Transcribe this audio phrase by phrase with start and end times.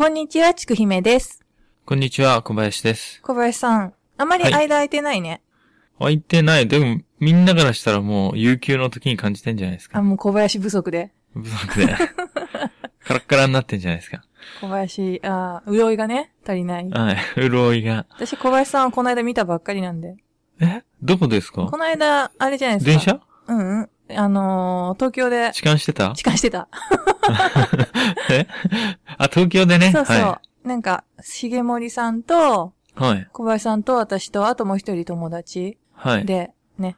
[0.00, 1.44] こんにちは、ちくひめです。
[1.84, 3.20] こんにちは、小林です。
[3.20, 5.42] 小林さん、あまりはい間空いてないね。
[5.98, 6.66] 空いてない。
[6.66, 10.02] でも、みんなからしたらもう、有給の時に感じてんじゃないですあ、か。
[10.02, 11.12] もう小林不足で。
[11.34, 11.94] 不足で。
[13.04, 14.22] カラッカラになってんじゃないですか。
[14.62, 16.88] 小林、あー潤いがね、足りない。
[16.88, 17.16] はい。
[17.36, 18.06] 潤いが。
[18.08, 20.16] 私、小林さんをこの間見たばっかりなんで。
[20.62, 20.82] え？
[21.02, 21.66] どこですか？
[21.66, 22.90] この間、あれじゃないですか。
[22.90, 23.20] 電車？
[23.48, 23.90] うんうん。
[24.16, 26.14] あのー、東京で、痴漢してた？
[26.14, 26.68] 痴漢してた。
[28.30, 28.46] え？
[29.18, 29.92] あ、東京でね？
[29.92, 30.16] そうそう。
[30.16, 33.02] はなんか、重森さんと、い。
[33.02, 33.28] はい。
[33.32, 36.24] 小林さんと私と、あともう一人友達はい。
[36.26, 36.96] で、ね。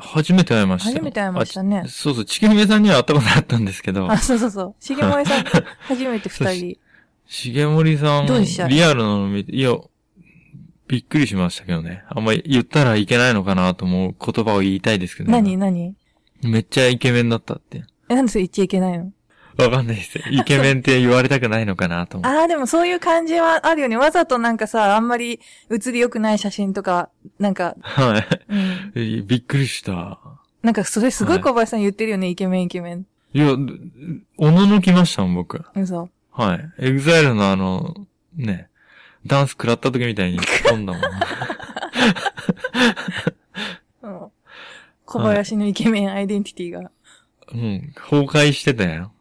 [0.00, 0.96] 初めて会いましたよ。
[0.96, 2.24] 初めて会いましたねそうそう。
[2.24, 4.74] ちきひめさんには会ったことあったんですけどあ、、そうそうそう。
[4.80, 5.50] 重森さんと
[5.88, 6.78] 初めて二人。
[7.26, 8.68] 重森さん、どうでした？
[8.68, 9.74] リアルなの見て、いや、
[10.86, 12.04] びっくりしましたけどね。
[12.08, 15.56] あんまり言ったらいけないのかなと思う言葉を言いたいですけど、何？
[15.56, 15.94] 何？
[16.42, 17.84] めっちゃイケメンだったって。
[18.08, 19.12] え、なんでそれ言っちゃいけないの？
[19.56, 20.18] わかんないです。
[20.30, 22.32] イケメンって言われたくないのかなと思う。
[22.32, 23.96] ああ、でもそういう感じはあるよね。
[23.96, 28.26] わざとなんかさ、あんまり映り良くない写真とか、なんか、はい。
[28.48, 28.92] うん。
[28.94, 30.18] えびっくりした。
[30.62, 33.06] なんかそれすごいはい小林さん言ってるよね、イケメンイケメン。
[33.32, 33.52] いや、
[34.38, 35.64] おののきましたもん、僕。
[35.74, 36.08] 嘘。
[36.32, 36.72] はい。
[36.78, 37.94] EXILE のあの、
[38.36, 38.68] ね、
[39.26, 41.02] ダンス食らった時みたいに飛んだもん。
[44.02, 44.30] うん。
[45.04, 46.90] 小林のイケメンアイデンティティが。
[47.52, 47.92] うん。
[47.94, 49.12] 崩壊してたよ。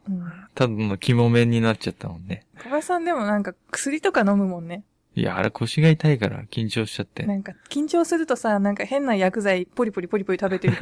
[0.65, 0.77] うん。
[0.77, 2.43] ただの肝面になっちゃったもんね。
[2.61, 4.83] 小林さんでもなんか薬とか飲むもんね。
[5.15, 7.25] いや、あれ腰が痛いから緊張しちゃって。
[7.25, 10.77] なんか緊張するとさ、なんか変な薬剤ポリポリポリポリ食べてる。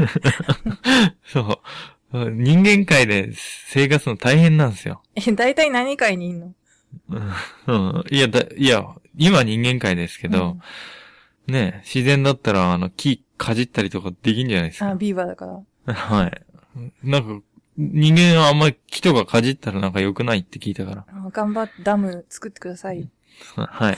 [1.25, 1.59] そ
[2.13, 2.31] う。
[2.31, 5.01] 人間界で生活の大変なんですよ。
[5.15, 6.53] え、大体何回にいんの？
[7.67, 8.03] うん。
[8.11, 8.85] いや、だ、いや、
[9.17, 10.57] 今人間界ですけど、
[11.47, 14.95] ね、自然だったら、あの、木かじったりとかできんじゃないですあ、か。
[14.95, 15.93] ビーバーだから。
[15.93, 16.41] はい。
[17.03, 17.45] なんか、
[17.77, 21.05] 人間はあんまり木とかかじったらなんか良くないって聞いたから。
[21.07, 23.09] あ頑張ってダム作ってください。
[23.55, 23.97] はい。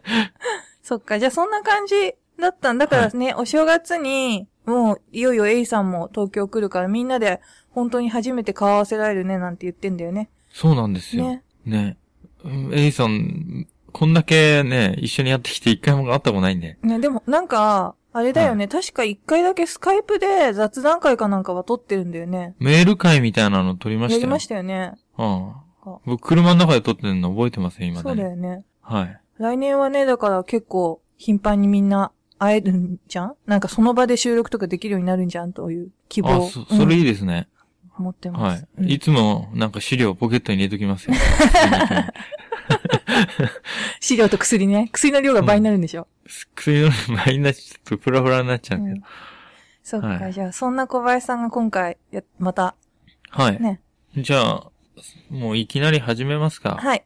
[0.82, 10.30] そっか、じゃあそんな感じだったんだからね、お正月に、もう、いよいよ A さんも東京来るからみんなで本当に初めて顔合わせられるねなんて言ってんだよね。
[10.50, 11.24] そうなんですよ。
[11.24, 11.42] ね。
[11.66, 11.96] ね。
[12.44, 16.78] うんエイさん、こんだけね、一緒にやってきて一回も会ったことないんで。
[16.82, 22.54] ね、でもなんか、あれだよね、確か一回だけスカイプで雑談会かなんかは撮ってるんだよね。
[22.60, 24.20] メール会みたいなの撮りましたよ。
[24.20, 24.92] やりましたよね。
[25.18, 25.52] うん。
[26.06, 28.62] 僕、車の中で撮ってるの覚えてますよ、今そうだよね。
[28.82, 29.20] はい。
[29.38, 33.34] 来年はね、だから結構頻繁にみんな会えるんじゃん？
[33.46, 37.48] なんかその場で収録とかできるようになるんじゃんという希望あ、を、そ、それうんいいですね。
[37.98, 38.66] 思ってまはす。
[38.78, 38.94] うんい。
[38.94, 41.16] いつも、なんか資料ポケットに入れときますよ。
[44.00, 44.88] 資料と薬ね。
[44.92, 46.06] 薬の量が倍になるんでしょ？
[46.54, 46.90] 薬の
[47.24, 48.90] 倍になっちゃうとフラフラになっちゃうけど。
[48.90, 49.02] うん
[49.86, 52.74] そっか、はいじゃあ、そんな小林さんが今回、や、また、
[53.28, 53.60] はい。
[53.60, 53.82] ね。
[54.16, 54.70] じゃあ、
[55.28, 56.78] もういきなり始めますか。
[56.80, 57.04] はい。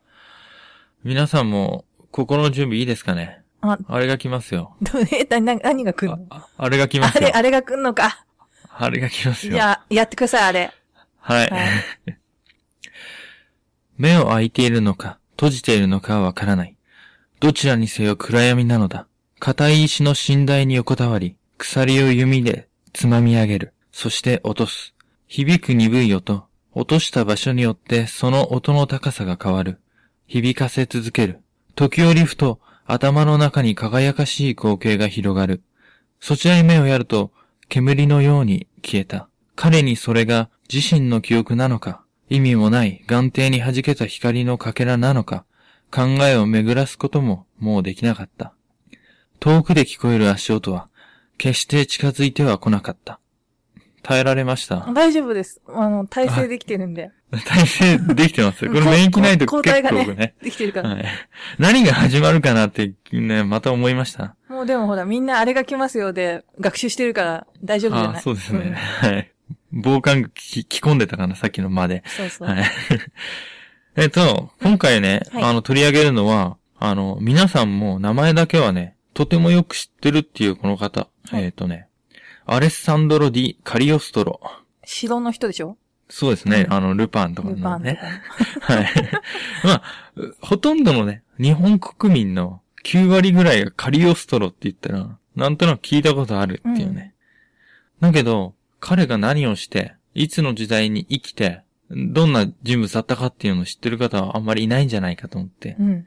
[1.03, 3.43] 皆さんも、心の準備いいですかね？
[3.63, 4.77] あ、あれが来ますよ。
[4.81, 6.25] どえ、な、な、何が来るの？
[6.31, 7.33] ああれが来ますよあれ、。
[7.33, 8.25] あれが来んのか？
[8.71, 9.55] あれが来ますよ。
[9.55, 10.73] じゃあ、やってください、あれ。
[11.19, 11.51] はい。
[11.51, 11.69] はい
[13.99, 16.77] 目を開いているのか、閉じているのかはわからない。
[17.39, 19.07] どちらにせよ暗闇なのだ。
[19.39, 23.73] 硬い石の寝台に横たわり、鎖を弓でつまみ上げる。
[23.93, 24.95] そして落とす。
[25.29, 26.45] 響く鈍い音。
[26.73, 29.79] 落とした場所によってその音の高さが変わる。
[30.27, 31.39] 響かせ続ける。
[31.77, 35.63] 時折ふと頭の中に輝かしい光景が広がる。
[36.19, 37.31] そちらに目をやると
[37.69, 39.29] 煙のように消えた。
[39.55, 45.45] 彼にそれが自身の記憶なのか、意味もない眼底に弾けた光のかけらなのか、
[45.91, 48.53] 考えを巡らすことももうできなかった。
[49.41, 50.89] 遠くで聞こえる足音は、
[51.39, 53.21] 決して近づいては来なかった。
[54.03, 54.89] 耐えられました？
[54.95, 55.61] 大丈夫です。
[55.69, 57.11] あの、体勢できてるんで。
[57.47, 58.65] 体勢できてます？
[58.65, 58.71] よ。
[58.71, 60.35] これこ免疫ないとこ結交代がね構ね。
[60.43, 60.91] できてるから。
[60.91, 61.05] はい。
[61.59, 64.37] 何が始まるかなってね、また思いました？
[64.49, 68.17] もうでもほら、みんなあれが来ますよで、学習してるから大丈夫じゃない？
[68.17, 68.73] あそうですんね。
[68.75, 69.33] はい。
[69.81, 72.03] 防寒具着着込んでたかな、さっきの間で。
[72.07, 72.49] そうそう。
[72.49, 72.65] はい。
[73.97, 81.09] えっと、今回ね、はいあの、取り上げるのは、あの、皆さんも名前だけはね、とてもよく知ってるっていうこの方。
[81.31, 81.89] はいえっとね、
[82.47, 84.41] アレッサンドロ・ディ・カリオストロ。
[84.85, 85.77] 城の人でしょ？
[86.09, 87.83] そうですね、うんあの、ルパンとかルパン。
[87.85, 87.97] はい。
[89.65, 89.83] まあ、
[90.17, 97.15] うほとんどのね、日本国民の9割ぐらいがカリオストロって言ったら、なんとなく聞いたことあるっていうね。
[98.01, 105.77] だけど、彼が何をして、いつの時代に生きて、どんな人物だったかっていうのを知ってる方はあんまりいないんじゃないかと思って。
[105.79, 106.07] うん。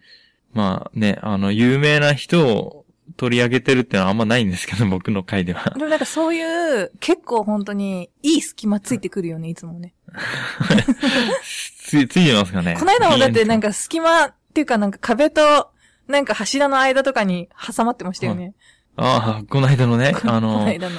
[0.54, 2.86] まあね、あの、有名な人を
[3.18, 5.72] 取り上げてるっていうのはあんまないんですけど、 僕の回では。
[5.72, 9.94] でもなんかそういう、結構本当に、いい隙間ついてくるよね、いつもね。
[11.86, 12.76] つい、ついてますかね。
[12.78, 15.72] この間もだってなんか、か隙間っていうかなんか壁と、
[16.08, 18.54] なんか柱の間とかに挟まってましたよね。
[18.98, 20.96] ああ、この間のね、あ このの、間の。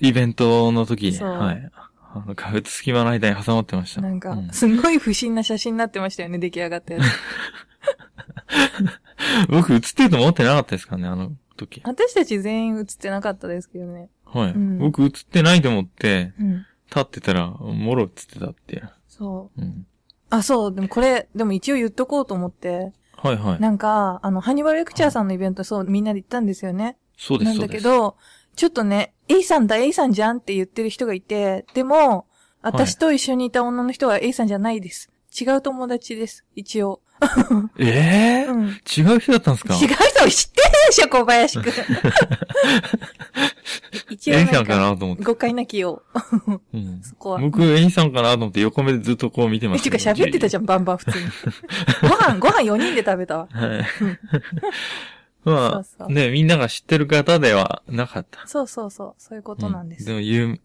[0.00, 1.70] イベントの時に、はい。
[2.12, 4.00] あの、壁と隙間の間に挟まってました。
[4.00, 7.04] なんかう、すんごい不審な写真になってましたよね、出来上がったやつ。
[9.48, 11.82] 僕映ってると思ってなかったですからね、あの時。
[11.84, 14.08] 私たち全員写ってなかったですけどね。
[14.24, 14.52] はい。
[14.52, 16.66] うん僕映ってないと思って、うん。
[16.88, 18.90] 立ってたら、もろ映ってたっていう。
[19.08, 19.60] そう。
[19.60, 19.86] うん。
[20.30, 23.60] あ、そう、でもこれ、でも一応言っとこうと思って、はいはい。
[23.60, 26.96] なんか、あの、ハニバルレクチャーさんのイベント、そう、みんなで行ったんですよね。
[27.16, 27.84] そうです、なんそうです。
[27.84, 28.16] だけど、
[28.56, 32.26] ちょっとね、A さんだ、A さんじゃんって言ってる人がいて、でも、
[32.62, 35.10] 私と一緒にいた女の人は A さんじゃないです。
[35.40, 37.00] 違う友達です、一応。
[37.78, 38.68] ええうん。
[38.68, 39.74] 違う人だったんですか？
[39.74, 41.70] 違う人知ってるでしょ、小林くん。
[44.10, 45.24] 一応エイさんか、かなと思って。
[45.24, 46.02] 誤解なきよ
[46.46, 46.60] う。
[46.74, 47.38] うんそこは。
[47.38, 49.96] 僕、エイさんかなと思って横目でずっとこう見てまえ、してた。
[49.96, 51.26] いうか喋ってたじゃん、バンバン普通に。
[52.02, 53.48] ご飯、ご飯4人で食べたわ。
[53.52, 53.86] はい。
[55.44, 58.46] まあ、ね、みんなが知ってる方ではなかった。
[58.46, 60.04] そうそうそう、そういうことなんです。
[60.04, 60.60] うでも、有、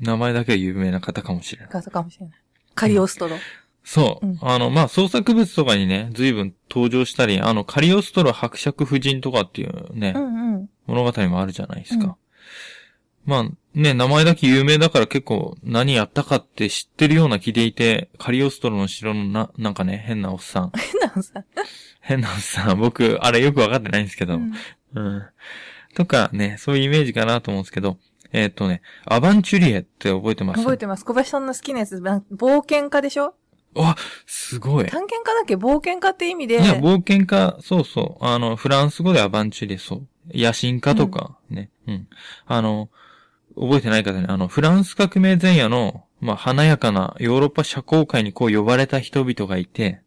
[0.00, 1.70] 名前だけは有名な方かもしれない。
[1.70, 2.36] 方かもしれない。
[2.74, 3.36] カリオストロ。
[3.84, 4.26] そう。
[4.26, 10.70] うんあの、まあ、創作物とかにね、随分登場したり、あの、カリオストロ伯爵夫人とかっていうね、うんうん。
[10.86, 12.04] 物語もあるじゃないですか。
[12.04, 12.14] うん
[13.24, 20.72] まあ、ね、名前だけ有名だから結構何やったかって知ってるような気でいて、カリオストロの城のな、なんかね、変なおっさん。
[20.78, 21.44] 変なのさ。
[22.00, 22.78] 変なおっさん。
[22.78, 24.34] 僕、あれよくわかってないんですけど。
[24.34, 24.52] うん
[24.94, 25.22] うん。
[25.94, 27.98] とかね、そういうイメージかなと思うんですけど、
[28.32, 30.60] えーっ、とね、アバンチュリエって覚えてます？
[30.60, 31.04] 覚えてます。
[31.04, 33.34] 小林さんの好きなやつ、な冒険家でしょ？
[33.76, 34.86] あ、すごい。
[34.86, 35.56] 探検家だっけ？
[35.56, 36.62] 冒険家って意味で。
[36.62, 38.24] いや、冒険家、そうそう。
[38.24, 40.06] あの、フランス語でアバンチュリエ、そう。
[40.32, 41.70] 野心家とか、ね。
[41.88, 42.08] うん。
[42.46, 42.88] あの、
[43.56, 50.00] 覚えてない方ね、あの、フランス革命前夜の、まあ、華やかなヨーロッパ社交界にこう呼ばれた人々がいて、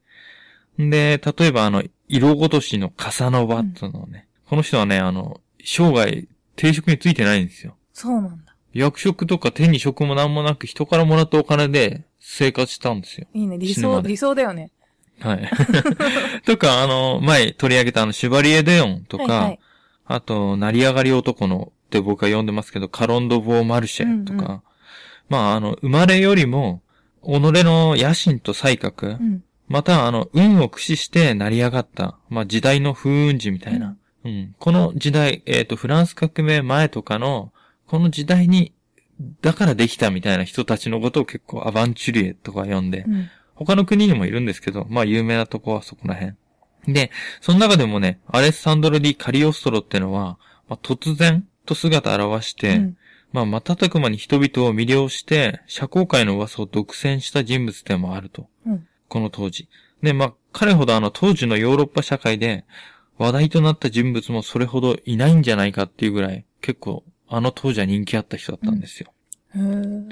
[0.77, 7.75] で、例えばあの、色ごとしのカサノバっていうのをね、この人はね、あの、生涯定職についてないんですよ。
[7.93, 8.55] そうなんだ。
[8.73, 13.27] 役職とか手に職もなんもなく人からもらったお金で生活したんですよ。
[13.33, 13.57] いいね。
[13.57, 14.71] 理想、理想だよね。
[15.19, 15.49] はい。
[16.45, 19.59] とか、あの、前取り上げたあの、シュバリエ・デヨンとか、はいはい。
[20.05, 24.61] あと、成り上がり男のって僕は呼んでますけど、カロンド・ボー・マルシェとか、うんう
[25.29, 26.81] まあ、あの、生まれよりも、
[27.23, 29.43] 己の野心と才覚、うん。
[29.67, 33.97] また、あの、運を駆使して成り上がった、まあ、時代の風雲児みたいな。
[34.23, 34.55] うん。
[34.59, 37.51] この時代、えっ、と、フランス革命前とかの、
[37.87, 38.73] この時代に、
[39.41, 43.29] だからできたみたいな人たちのことを結構アバンチュリエとか呼んで、うん。
[43.55, 46.35] 他の国にもいるんですけど、まあ有名なとこはそこら辺。
[46.87, 47.11] で、
[47.41, 50.37] その中でもね、アレッサンドロ・ディ・カリオストロってのは、
[50.69, 52.97] まあ、突然と姿を現して、うん
[53.33, 58.47] まあ瞬く間に人々を魅了して、社交界の噂を独占した人物でもあると。
[58.65, 59.69] うんこの当時。
[60.01, 62.65] で、まあ彼ほどあの当時のヨーロッパ社会で
[63.17, 69.13] 話題となった人物もそれほどいないんじゃないかっていうぐらい、結構あの当時は人気あった人だったんですよ。
[69.55, 70.09] へー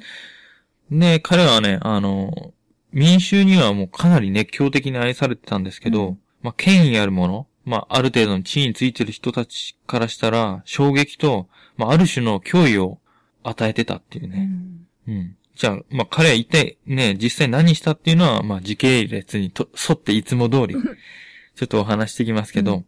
[0.91, 2.53] で、彼はね、あの、
[2.91, 12.99] 民衆にはもうかなり熱狂的に愛されてたんですけど、うんまあ、権威あるもの、まあ、ある程度の地位についてる人たちからしたら、衝撃と、まあ、ある種の脅威を
[13.43, 14.45] 与えてたっていううね。
[14.45, 14.87] ん。
[15.07, 15.35] うん。
[15.55, 22.83] じゃあ、まあ、彼は一体ね、実際何したっていうのは、まあ、時系列にと沿っていつも通り、ちょっとお話していきますけど、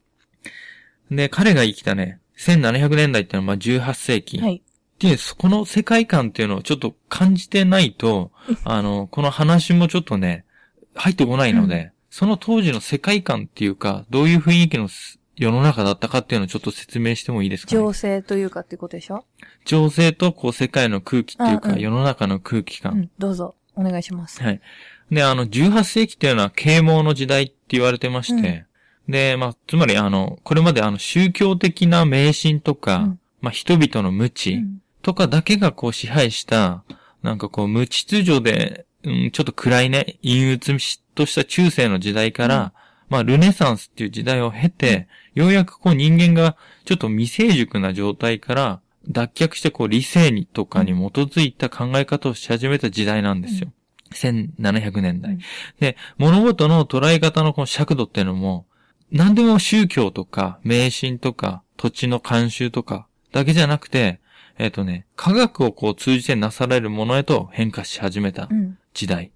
[1.10, 4.39] で、彼が生きたね、1700年代っていうのはまあ18世紀。
[4.39, 4.62] はい。
[5.00, 8.31] で、そこの世界観っていうのをちょっと感じてないと、
[8.63, 10.43] あの、この話もちょっとね、
[10.96, 19.24] 入ってこないので、その当時の世界観っていうか、どういう雰囲気のす世の中だったかっていうのをちょっと説明してもいいですか、ね、情勢というかってことでしょ？
[19.65, 22.93] 情勢とこう世界の空気っていうか、うんうん世の中の空気感。
[22.93, 23.09] うん。
[23.19, 23.53] どうぞ。
[23.75, 24.41] お願いします。
[24.41, 24.59] はい。
[25.12, 28.65] で、あの、18世紀っていうのは啓蒙の時代って言われてまして、
[29.07, 34.81] で、まあ、つまりあの、これまであの、宗教的な迷信とか、うんまあ、人々の無う知、ん。
[35.03, 36.83] とかだけがこう支配した、
[37.21, 40.77] なんかこう無秩序で、うん、ちょっと暗いね、陰鬱
[41.15, 42.73] とした中世の時代から、
[43.09, 53.71] まあルネサンスっていう時代を経て、ようやくこう人間がちょっと未成熟な状態から脱却してこう理性にとかに基づいた考え方をし始めた時代なんですよ。
[54.11, 55.33] 1700年代。
[55.33, 55.39] うん
[55.79, 58.65] で、物事の捉え方のこの尺度っていうのも、
[59.11, 64.19] 何でも宗教とか迷信とか土地の慣習とかだけじゃなくて、
[64.57, 68.77] えっ、とね、科学をこう通じてなされるものへと変化し始めたうん。
[68.97, 69.31] 時代。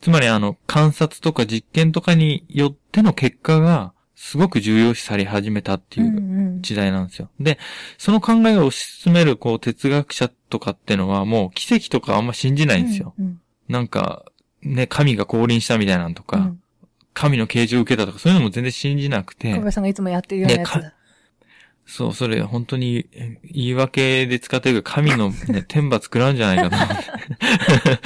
[0.00, 6.20] つまりあの、観察とか実験とかによっての結果がすごく重要視され始めたってういうんう
[6.58, 6.62] ん。
[6.62, 7.28] 時代なんですよ。
[7.40, 7.58] で、
[7.98, 13.14] その考えを推し進めるこう哲学者とかってのはもう奇跡とかあんま信じないんですよ。
[13.18, 13.40] うん。
[13.68, 14.24] なんか、
[14.62, 16.60] ね、神が降臨したみたいなのとか、うん。
[17.14, 20.94] 神の啓示を受けたとか、そういうのも全然信じなくて小、林さんがいつもやってるようなやつねだ。
[21.86, 28.00] そう、それ本当にえ言い訳で使ってるから神のね、 天罰食らうんじゃないかと思って。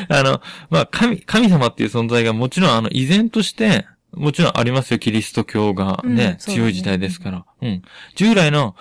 [0.08, 0.40] あの、
[0.70, 7.44] まあ、神、神様っていう存在がもちろんあの、依然として、もちろんありますよ、キリスト教がね、うんね強い時代ですから。
[7.62, 7.82] うん。
[8.14, 8.74] 従来の、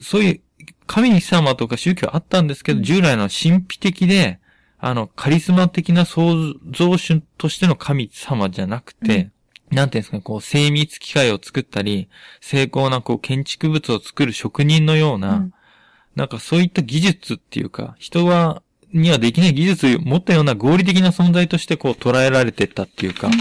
[0.00, 0.40] そういう、
[0.86, 4.38] 神様とか宗教あったんですけど、うん従来の神秘的で、
[4.78, 9.30] あの、カリスマ的な創造主としての神様じゃなくて、
[9.70, 12.08] なんていうんですか、こう、精密機械を作ったり、
[12.40, 15.54] 精巧なこう、建築物を作る職人のような、うん
[16.14, 18.62] なんかそういった技術っていうか、人は、
[18.94, 23.34] にはできない技術を持ったような合理的な存在としてこう捉えられてったっていうか、うん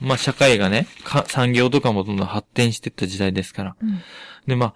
[0.00, 3.76] まあ社会がね、か産業とかもどんどん発展してった時代ですから。
[3.80, 4.00] うん。
[4.46, 4.74] で、まあ、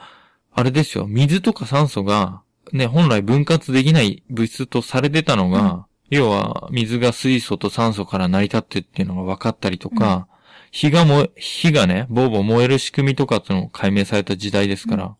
[0.55, 2.43] あれですよ、水とか酸素が、
[2.73, 5.85] ね、本来分割できない物質とされてたのが、うん。
[6.11, 10.27] 要は水が水素と酸素から成り立ってっていうのが分かったりとか、
[10.73, 15.17] 火が燃え、火がね、ボーボー燃える仕組みとかっていうのも解明された時代ですから、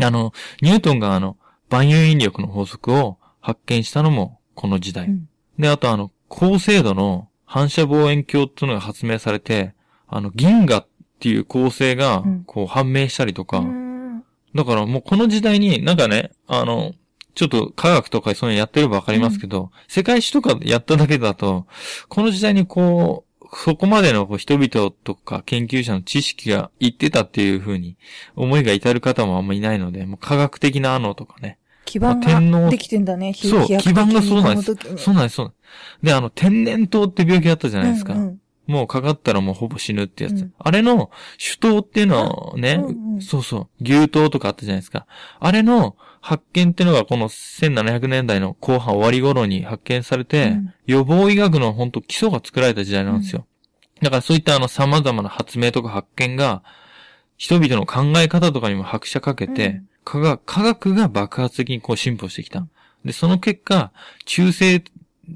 [0.00, 1.36] あの、ニュートンがあの、
[1.70, 5.06] 万有引力の法則を発見したのもこの時代。
[5.06, 5.28] うん。
[5.58, 9.74] で、あとあの、高精度の反射望遠鏡っていうのが発明されて、
[10.06, 10.86] あの、銀河っ
[11.20, 14.24] ていう構成がうん、こう判明したりとか、うん。
[14.54, 16.92] だからもうこの時代になんかね、あの、
[17.34, 21.66] ちょっと科学とかそういうのやってればわかりますけど、世界史とかやっただけだと、
[22.08, 27.96] この時代にこう、そこまでのこう人々とか研究者の知識が言ってたっていう風に
[28.36, 31.58] 思いが至る方もあんまいないので、もう科学的なのとかね。
[31.88, 33.32] 基盤ができてんだね。
[33.34, 35.42] そう、基盤がそうなんですそうなんです、そうなんです。
[36.02, 38.14] で、あの、天然痘って病気あったじゃないですか。
[38.14, 40.32] うんうんもうかかったらもうほぼ死ぬってやつ。
[40.34, 45.06] うんあれの首頭っていうのをね、うんうんそうそう、牛頭とかあったじゃないですか。
[45.40, 53.46] あれの発見っていうのがこの1700年代の後半終わり頃に発見されて、うん予防医学の本当基礎が作られた時代なんですよ。
[54.02, 56.62] だからそういったあの様々な発明とか発見が、
[57.38, 62.66] 人々の考え方とかにも拍車かけて、うん科学科学が爆発的にこう進歩してきた。
[63.04, 63.92] で、その結果、
[64.24, 64.82] 中世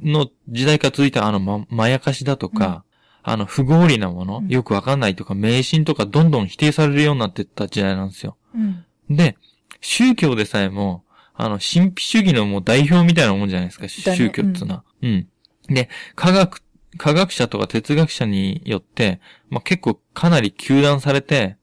[0.02, 2.82] の時代から続いたあのま、まやかしだとか、
[3.22, 8.38] あの、不合理なもの、うんよくわかんないとか、迷信とか、どんどん否定されるようになっていった時代なんですよ。
[8.54, 9.36] うんで、
[9.82, 14.84] 宗教でさえも、あの、神秘主義のもう代表みたいなもんじゃないですか、だね宗教ってのは。
[15.02, 15.28] うん。
[15.68, 16.62] で、科学、
[16.96, 21.56] 科学者とか哲学者によって、まあ、結構かなり糾弾されて、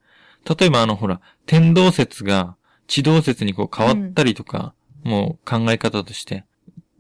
[0.60, 2.56] 例えばあの、ほら、天動説が
[2.90, 6.44] 地動説にこう変わったりとか、もう考え方として、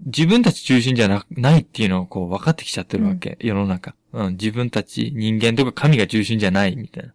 [0.05, 3.95] 自分たち中心じゃなないっていうのをこう分かってきちゃってるわけ、世の中。
[4.13, 7.13] うん、自分たち人間とか神が中心じゃないみたいな。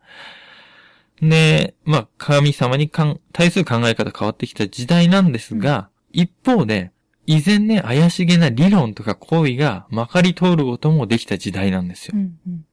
[1.29, 6.91] で、まあ、神様にかん対する考え方変わってきた時代なんですが、一方で、
[7.27, 12.19] 依然ね、怪しげな理論とか行為がまかり通ることもできた時代なんですよう。
[12.19, 12.67] んうん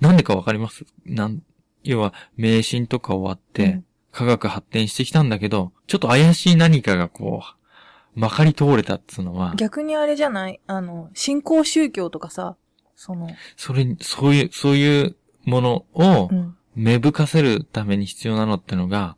[0.00, 0.86] なんでかわかります？
[1.04, 1.42] なん、
[1.84, 3.85] 要は、迷信とか終わって、うん
[4.16, 10.58] 科学発展してきたんだけど、ちょっと怪しい何かがこう、まかり通れたっつうのは、逆にあれじゃない？
[10.66, 12.56] あの、新興宗教とかさ、
[12.94, 16.56] その、それに、そういう、そういうものをうん。
[16.76, 19.16] 芽吹かせるために必要なのってのが、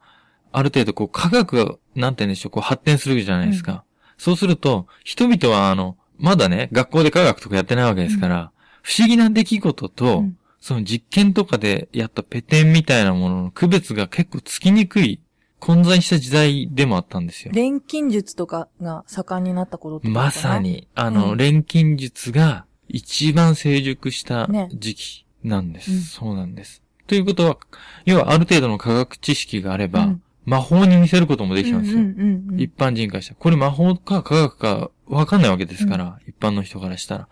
[0.53, 3.85] ある程度こう科学が、なんて言うんでしょう、こう発展するじゃないですか。
[4.17, 8.53] そうすると、人々はあの、まだね、学校で科学とかやってないわけですから、
[8.83, 15.21] 不思議な出来事と、うんその実験とかでやったペテンみたいなものの区別が結構つきにくい、
[15.61, 17.53] 混在した時代でもあったんですよ。
[17.55, 20.27] 錬金術とかが盛んになった頃ってことかな？
[20.27, 20.59] まさ。
[20.59, 25.91] に、あの、うん錬金術が一番成熟したね時期なんです。
[25.93, 26.83] うんそうなんです。
[27.07, 27.59] ということは、
[28.05, 32.01] 要はある程度の科学知識があれば、うん魔法に見せることもできたんですよ。
[32.01, 33.37] うんうんうんうん一般人からしたら。
[33.39, 37.29] これ魔法か科学かわかんないわけですから、一般の人からしたら。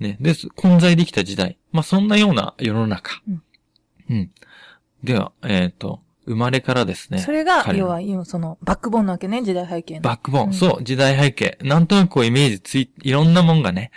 [0.00, 0.16] ね。
[0.20, 0.48] です。
[0.48, 1.58] 混在できた時代。
[1.72, 3.22] まあ、そんなような世の中。
[3.28, 3.42] うん。
[4.10, 4.30] うん。
[5.02, 7.18] では、えっ、と、生まれからですね。
[7.18, 10.00] それが、要は、今その、バックボーンなわけね、時代背景の。
[10.00, 10.46] バックボーン。
[10.48, 11.58] うんそう、時代背景。
[11.62, 13.90] なんとなくこうイメージつい、いろんなもんがね、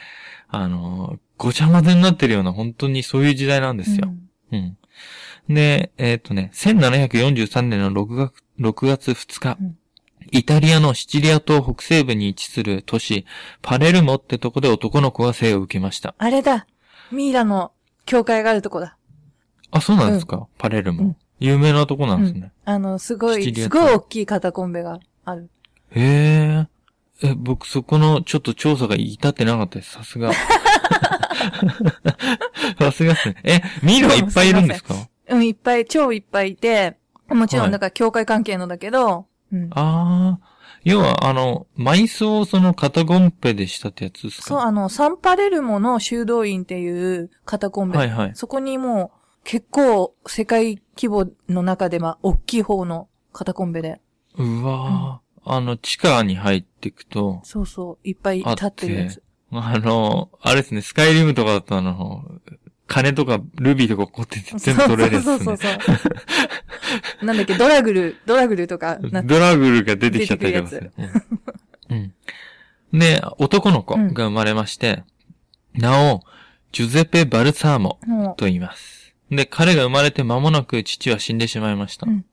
[0.49, 4.11] あのーごちゃ混ぜになってるような、本当にそういう時代なんですよ。
[4.51, 4.77] うん。
[5.47, 9.77] で、えっ、とね、1743年の6月 ,6 月2日、うん
[10.31, 13.25] イタリアのシチリア島北西部に位置する都市、
[13.61, 16.15] パレルモってとこで男の子が生を受けました。
[16.17, 16.67] あれだ。
[17.11, 17.71] ミイラの
[18.05, 18.97] 教会があるとこだ。
[19.71, 22.51] あ、そうなんですか、パレルモ、うん有名なとこなんですね。
[22.65, 25.51] あの、すごい、すごい大きいカタコンベがある。
[25.91, 26.65] へ
[27.21, 27.27] え。
[27.27, 29.91] え、僕そこのちょっと調査が至ってなかったです。
[29.91, 30.31] さすが。
[32.79, 33.35] さすがですね。
[33.43, 34.95] え、ミイラがいっぱいいるんですか？
[35.29, 36.97] うん、いっぱい、超いっぱいいて、
[37.29, 39.69] もちろはいん、だから教会関係のだけど、うん。
[39.71, 40.57] ああ。
[40.83, 44.43] 要は、あの、埋葬をそのカタコンペでしたってやつですか？
[44.43, 47.97] そう、あの、サンパレルモの修道院っていうカタコンベ。
[47.97, 54.01] はいはいそこにもう、結構、世界規模の中では、大きい方のカタコンベで。
[54.37, 59.23] うわぁ、あの、地下に入っていくと、そうそう、いっぱい立ってるやつ。
[59.51, 62.23] あの、あれですね、スカイリムとかだとあの、
[62.87, 65.37] 金とかルビーとかこって全部取れるやつね。
[65.37, 65.77] そうそうそうそう。
[67.21, 70.91] なんだっけ、ドラグル、ドラグルとかドラグルが出てきちゃったりとかする。
[71.89, 71.97] うん。
[71.97, 72.13] うん
[72.93, 75.03] で、男の子が生まれまして、
[75.73, 76.23] 名を、
[76.71, 79.13] ジュゼペ・バルサーモもと言います。
[79.29, 82.07] で、彼が生まれて間もなく父は死んでしまいました。
[82.07, 82.25] うん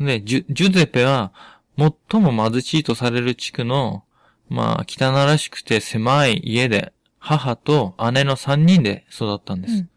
[0.00, 1.32] で、ジュ、ジュゼペは、
[1.78, 4.04] 最も貧しいとされる地区の、
[4.48, 9.74] まあ、汚らしくて狭い家で、母と姉の三人で育ったんです。
[9.74, 9.88] うん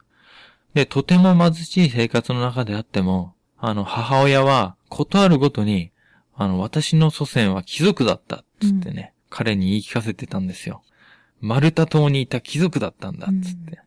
[0.76, 3.34] で、とても貧しい生活の中であっても、
[3.68, 5.92] あの、母親は、ことあるごとに、
[6.36, 10.84] あの、私の祖先は貴族だった、つってね、彼に言い聞かせてたんですよ。
[11.42, 13.80] マルタ島にいた貴族だったんだ、つって。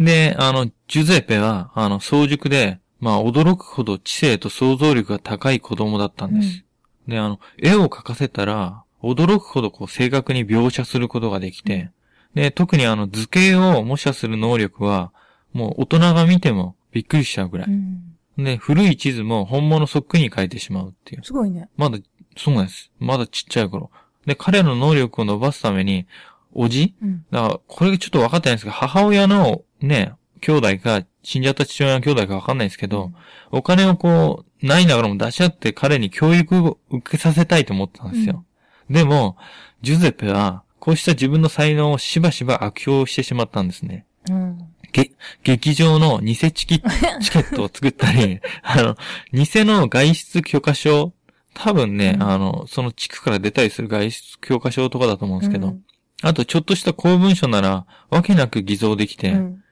[0.00, 6.64] で、あの、ジュゼペは、あの、早熟で、まあ、驚くほど知性と想像力が高い子供だったんです。
[7.06, 11.92] で、あの、絵を描かせたら、驚くほどこう、正確に描写することができて、
[12.34, 15.12] で、特にあの、図形を模写する能力は、
[15.52, 17.68] もう大人が見てもびっくりしちゃうぐらい。
[17.68, 18.16] うん。
[18.36, 21.24] で、古い地図も本物そっくりに描いてしまうっていう。
[21.24, 21.68] すごいね。
[21.76, 21.98] まだ、
[22.36, 22.90] そうなんです。
[22.98, 23.92] まだちっちゃい頃。
[24.26, 26.08] で、彼の能力を伸ばすために、
[26.52, 27.24] おじうん。
[27.30, 33.12] だから、これがちょっと分かってないんですけど、母親のね、兄弟か、死んじゃった父親の兄弟か分かんないですけど、
[33.52, 38.44] お金をこう、ないながらも出し合って彼に教育を受けさせたいと思ったんですよ。
[38.90, 39.36] でも、
[39.82, 44.06] ジュゼペは、こうした自分の才能をしばしば悪用してしまったんですね。
[44.30, 44.58] うん。
[44.92, 45.10] げ、
[45.42, 46.80] 劇場の偽チキ
[47.20, 48.96] チケットを作ったり、 あの、
[49.32, 51.12] 偽の外出許可証、
[51.54, 55.82] 多分ね、うんあの、その地区から出たりする外出許可証とかだと思うんですけど、うん
[56.20, 59.62] あとちょっとした公文書なら、わけなく偽造できて、うん。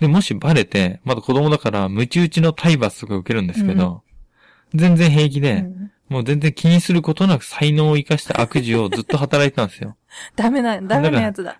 [0.00, 4.02] で、もしバレて、まだ子供だから、ムチ打ちの体罰とか受けるんですけど、
[4.74, 9.96] 全然平気で、うんもう全然気にすることなく才能を生かした悪事をずっと働いてたんですよ。
[10.36, 11.56] ダメな、ダメなやつだ。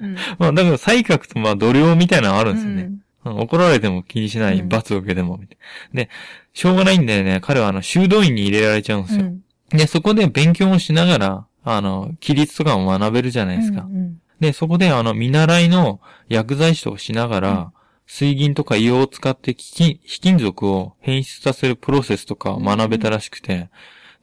[0.00, 0.16] うん。
[0.38, 2.82] まあ、だから、才覚とまあ、度量みたいなのあるんですよね。
[2.82, 5.58] うんうん怒られても気にしない、うん罰を受けても、みたい
[5.92, 6.02] な。
[6.02, 6.10] で、
[6.52, 7.38] しょうがないんだよね。
[7.40, 9.26] 彼はあの、修道院に入れられちゃうんですよ。
[9.26, 9.42] うん。
[9.78, 13.82] で、そこで勉強をしながら、あの、規律とかも学べるじゃないですか。
[13.82, 17.72] うんで、そこであの、見習いの薬剤師とかしながら、
[18.08, 23.70] 水銀とか硫黄を使って貴非金属を変質させるプロセスとかを学べたらしくて、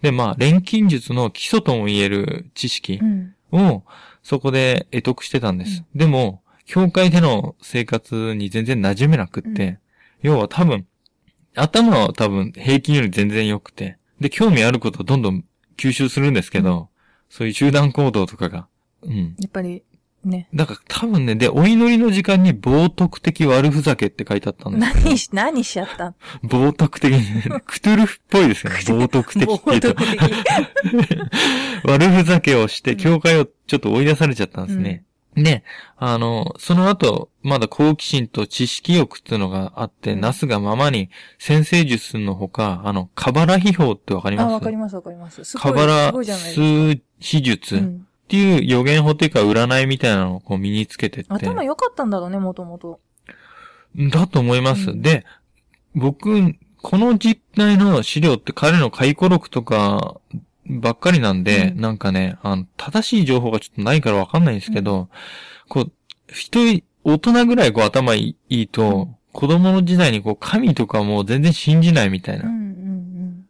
[0.02, 3.34] で、まあ、錬金術の基礎とも言える知識うん。
[3.52, 3.84] を、
[4.24, 5.84] そこで得得してたんです。
[5.96, 9.80] でも、教会での生活に全然馴染めなくって、う
[10.22, 10.86] 要は多分、
[11.56, 15.46] 頭は多分平均より全然良くて、で、興味あることをどんどん
[15.78, 16.90] 吸収するんですけど、
[17.30, 18.68] そういう集団行動とかが、
[19.02, 19.36] うん。
[19.40, 19.84] やっぱり、
[20.24, 20.48] ね。
[20.54, 28.80] だから多分ね、で、お祈りの時間に冒涜的悪ふざけって書いてあったんですけど何し、何しちゃった冒涜的に、クトゥルフっぽいですよね。
[28.86, 29.96] 冒涜的って冒言うと。
[31.92, 35.04] 悪ふざけをして、うん教会をちょっと追い出されちゃったんですね。
[35.36, 35.64] で、
[35.96, 44.54] あの、その後、まだ好奇心と知識欲っていうのがあって、うんなすがままに、先生術のほか、あの、カバラ秘法ってわかりあ、ます？
[44.56, 45.44] わかりますわかります。
[45.44, 46.12] すごいカバラ。
[46.24, 51.34] 数秘術っうんていう予言法っていうか占いみたいなのをこう身につけてって。
[51.34, 53.00] 頭良かったんだろうね、もともと。
[53.98, 54.92] だと思います。
[54.92, 55.26] うんで、
[55.96, 60.22] 僕、この実態の資料って彼の回顧録とか
[60.68, 65.10] ばっかりなんで、うんなんかね、あの、正しい情報がちょっとないからわかんないんですけど、
[65.68, 65.92] こう、
[66.28, 72.46] 一人、大人ぐらいこう頭いいと、子供の時代にこう神とかもう全然信じないみたいな。
[72.46, 72.70] うんうん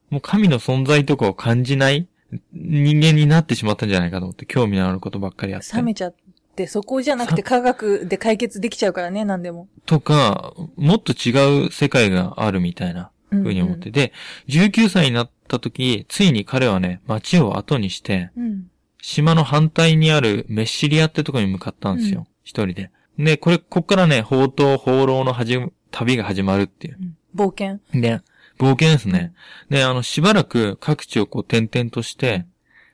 [0.10, 2.08] もう神の存在とかを感じない
[2.54, 5.76] 人間になってしまったんじゃないかと思って、興味のあることばっかりやって。
[5.76, 6.16] 冷めちゃっ
[6.56, 9.68] て、そこじゃなくて科学で解決できちゃうからね、何でも。
[9.86, 13.12] とか、もっと違う世界があるみたいな。
[13.32, 13.92] うんふうに思って。
[13.92, 14.12] で、
[14.48, 18.72] 19歳になった時、ついに彼はね、街を後にして、うん。
[19.04, 22.28] 島の反対にあるメッシリアってとこに向かったんですうんよ。
[22.44, 22.92] 一、人で。
[23.20, 26.98] で、これ、こっからね、宝刀放浪の始め旅が始まるっていう。
[27.00, 27.80] うん冒険。
[27.94, 28.22] で、
[28.60, 29.34] 冒険ですね。
[29.70, 32.46] で、あの、しばらく各地をこう転々として、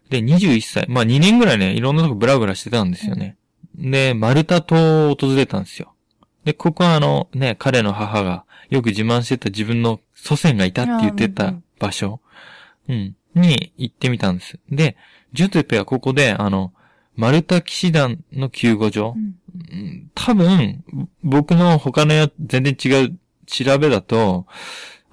[0.10, 3.36] で、21歳、まあ2年ぐらいね、いろんなとこブラブラしてたんですよね。
[3.75, 5.93] で、マルタ島を訪れたんですよ。
[6.45, 12.21] で、ここはあの、ね、彼の母がよく自慢してた自分の祖先がいたって言ってた場所、
[12.88, 14.60] うん、に行ってみたんです。
[14.69, 14.95] で、
[15.34, 16.71] ジュゼペはここで、あの、
[17.15, 19.36] マルタ騎士団の救護所う、ん
[19.71, 20.84] うん多分、
[21.23, 24.45] 僕の他のや全然違う調べだと、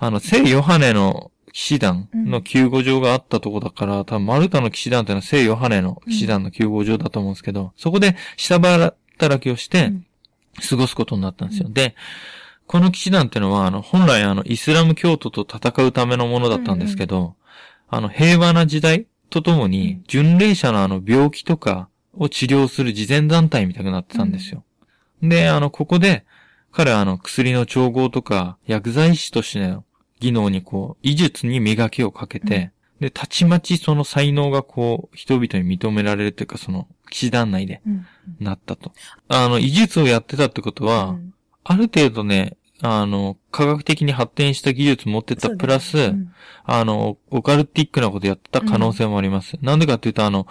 [0.05, 8.97] あの、聖ヨハネの騎士団の救護場があったとこだから、多分マルタの騎士団っていうのは聖ヨハネの騎士団の救護場だと思うんですけど、そこで下働
[9.41, 10.07] きをしてうん、
[10.69, 11.69] 過ごすことになったんですよ。
[11.71, 11.95] で、
[12.67, 17.37] この騎士団っていうのは、あの、本来あの、イスラム教徒と戦うためのものだったんですけど、
[17.89, 24.65] あの、平和な時代とともに、巡礼者のあの、病気とかを治療する慈善団体みたいになってたんですよ。
[25.23, 26.25] で、あの、ここで、
[26.73, 29.85] 彼はあの、薬の調合とか、薬剤師としての
[30.23, 38.07] 技能にこう、医術に磨きをかけて、で、たちまちその才能がこう、人々に認められるというか、その、騎士団内でうん。
[38.39, 38.93] なったと。
[39.29, 49.57] あの、医術をやってたってことは、うんある程度ね、あの、科学的に発展した技術持ってたプラス、うんあの、オカルティックなことやってた可能性もあります。
[49.63, 50.49] なんでかっていうと、あの、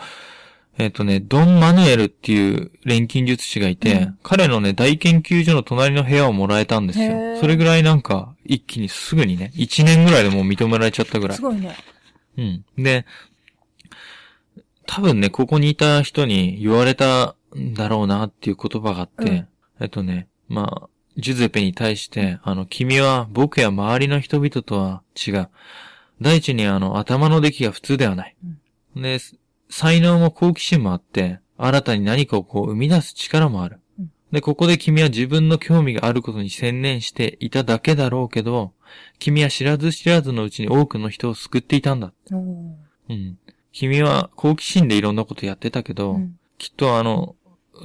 [0.82, 7.12] えっ、とね、ドン・マヌエルっていう錬金術師がいて、うん彼のね、大研究所の隣の部屋をもらえたんですへよ。
[7.12, 11.42] ーそれぐらいなんか、一気にすぐにね、1年ぐらいでもう認められちゃったぐらいす。
[11.44, 11.76] ごいね。
[12.38, 12.66] うん。
[12.78, 13.06] で、
[14.88, 19.48] 多分ね、ここにいた人に言われたんだろうなっていう言葉があって、うん
[19.80, 25.50] えっとね、まあ、ジュゼペに対して、あの、君は僕や周りの人々とは違う。
[26.22, 28.36] 第一にあの、頭の出来が普通ではない。
[28.96, 29.18] で、
[29.72, 33.80] 才能も好奇心もあって、新たに何かをこう生み出す力もある。
[34.00, 38.72] うんで、ここで君は自分の興味があることに専念していただけだろうけど、
[39.20, 42.14] 君は知らず知らずのうちに多くの人を救っていたんだ。
[42.30, 42.36] う
[43.14, 43.38] ん。
[43.74, 47.36] 君は好奇心でいろんなことやってたけど、うんきっとあの、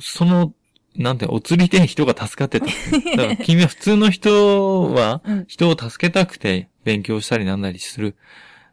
[0.03, 0.53] その、
[0.97, 2.67] なんて、お釣りで人が助かってた。
[3.17, 8.17] だから君は普通の人はうん、人を助けたくて勉強したりなんなりする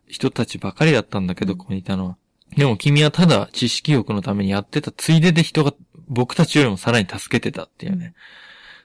[0.09, 2.17] 人たちばかりだったんだけど、うんここにいたのは。
[2.57, 5.73] でも君はただ知識欲のためにやってたついでで人が
[6.07, 8.13] 僕たちよりもさらに助けてたっていうね。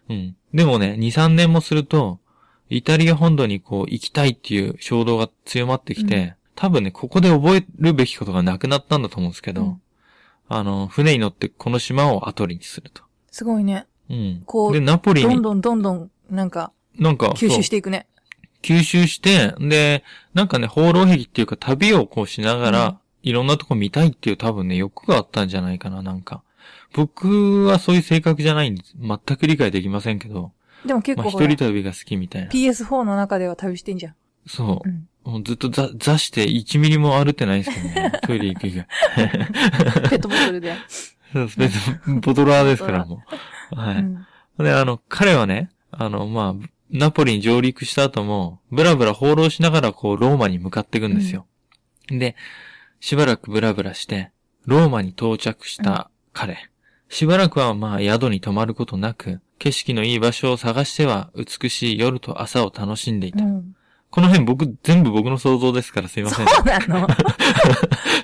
[0.09, 0.37] うん。
[0.55, 2.19] でもね、2、3年もすると、
[2.71, 9.83] イタリア本土にこう行きたいっていう衝動が強まってきて、うん多分ね、ここで覚えるべきことがなくなったんだと思うんですけど、うん
[10.49, 13.05] あの、船に乗ってこの島を後にすると。
[13.31, 13.87] すごいね。
[14.11, 14.43] うん。
[14.45, 18.09] こうで、ナポリに、どんどんどんどん、なんか、なんか、吸収していくね。
[18.63, 20.03] 吸収して、で、
[20.35, 22.97] なんかね、放浪壁っていうか旅をこうしながら、うん
[23.29, 26.43] いろんなとこ見たいっていう多分ね、欲があったんじゃないかな、なんか。
[26.95, 28.95] 僕はそういう性格じゃないんです。
[28.99, 30.53] 全く理解できませんけど、
[30.87, 32.49] でも結まあ一人旅が好きみたいな。
[32.49, 34.15] PS4 の中では旅してんじゃん。
[34.47, 34.91] そうう。
[34.91, 35.09] ん。
[35.31, 38.13] もうずっとざ、座して1ミリも歩ってないですけどね。
[38.23, 38.87] トイレ行く以外。
[40.09, 40.75] ペットボトルで。
[41.35, 41.59] そうです。
[41.59, 41.75] 別
[42.07, 43.23] にボトラーですから、も
[43.73, 43.77] う。
[43.79, 43.97] はい。
[43.97, 44.27] うん。
[44.59, 51.45] で、あの、彼はね、あの、まあ、ナポリに上陸した後も、ブラブラ放浪しながらこう、ローマに向かっていくんですよ。
[52.09, 52.35] で、
[53.01, 54.31] しばらくブラブラして、
[54.67, 56.71] ローマに到着した彼。
[57.09, 63.45] しばらくはまあ、宿に泊まることなく、景色のいい場所を探しては、美しい夜と朝を楽しんでいた。
[63.45, 63.75] うん。
[64.11, 66.47] この辺僕、全部僕の想像ですからすいません。
[66.47, 67.07] そうなの？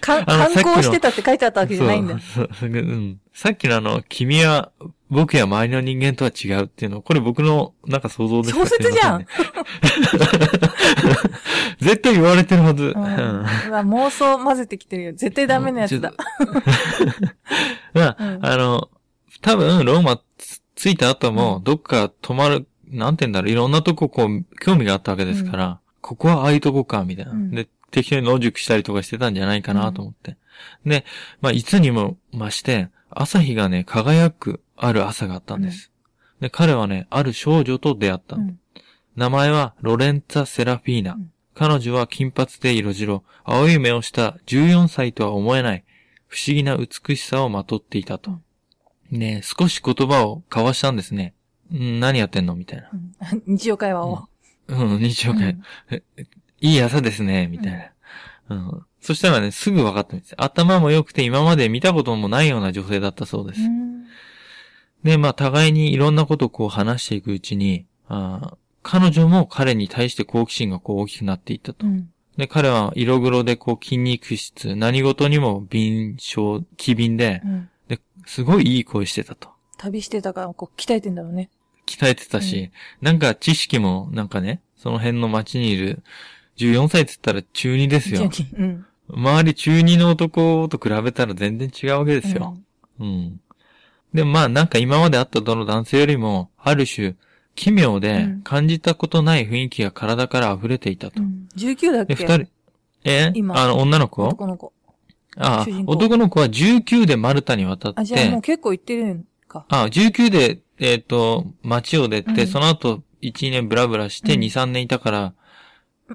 [0.01, 2.19] かあの観光してたって書いてあったわけじゃないんだよ。
[2.21, 3.21] そうそううん。
[3.33, 4.71] さっきのあの、君は
[5.11, 8.61] 僕や周りの人間とは違うっていうの、これ僕のなんか想像ですか？
[8.61, 9.27] ら小説じゃん
[11.85, 12.85] 絶対言われてるはず。
[12.85, 15.13] ううん妄想混ぜてきてるよ。
[15.13, 16.15] 絶対ダメなやつだ。。
[17.93, 18.89] まあ、うんあの、
[19.43, 27.33] 多分、ローマつ着いた後も、どっか泊まる、なんて言うんだろう、いろんなとここう、興味があったわけですから、ここはああいうとこか、みたいな。
[27.33, 30.37] うんで、適当に野宿したりとかしてたんじゃないかなと思って。
[30.87, 31.05] で、
[31.43, 35.93] まあ、いつにも増して、朝日がね、輝くある朝があったんです。
[36.41, 38.37] で、彼はね、ある少女と出会った。
[38.37, 38.59] うん
[39.17, 41.17] 名前はロレンツァ・セラフィーナ。
[41.57, 45.85] うん彼女は金髪で色白、青い目をした14歳とは思えない
[46.27, 48.41] 不思議な美しさをまとっていたと。
[49.11, 51.35] ね少し言葉を交わしたんですね。
[51.73, 52.91] ん何やってんのみたいな。
[52.93, 54.29] うん 日常会話を。
[54.67, 55.59] うん、日曜会、
[56.61, 57.93] いい朝ですね、みたい
[58.49, 58.57] な。
[58.57, 58.83] うん。
[59.01, 60.35] そしたらね、すぐ分かったんです。
[60.39, 63.61] 頭も良くて今まで見たこともないような女性だったそうです。
[63.61, 63.85] うん
[65.05, 71.87] で、まあ、互いにいろんなことをこう話していくうちに、あー彼女も彼に対して好奇心がこう大きくなっていったと。
[71.87, 79.51] うんで、彼は色黒でこう筋肉質、何事にも敏捷、機敏で、うんで、すごいいい声してたと。
[79.79, 81.51] 旅してたから、こう、鍛えてんだろうね。
[81.87, 82.71] 鍛えてたし、
[83.01, 86.03] なんか知識もなんかね、その辺の街にいる、
[86.57, 88.31] 14歳って言ったら中2ですよ。
[88.59, 88.87] うん。
[89.11, 92.57] 周り中2の男と比べたら全然違うわけですよ。
[92.99, 93.41] うん。
[94.15, 97.15] でもまあなんか今まで会ったどの男性よりも、ある種、
[97.55, 101.23] 奇妙でうん感じたことない雰囲気が体から溢れていたと。
[101.23, 101.49] うん。
[101.57, 102.49] 19だっで、け二人、
[103.05, 103.33] え？
[103.35, 104.25] 今あの、女の子？
[104.25, 104.73] 男の子。
[105.37, 109.67] ああ男の子は19でマルタに渡って、あ、じゃあもう結構行ってるんか。
[109.69, 115.35] あ19で、えっ、と、街を出て、うんその後、1、2年ブラブラして、うん2、3年いたから、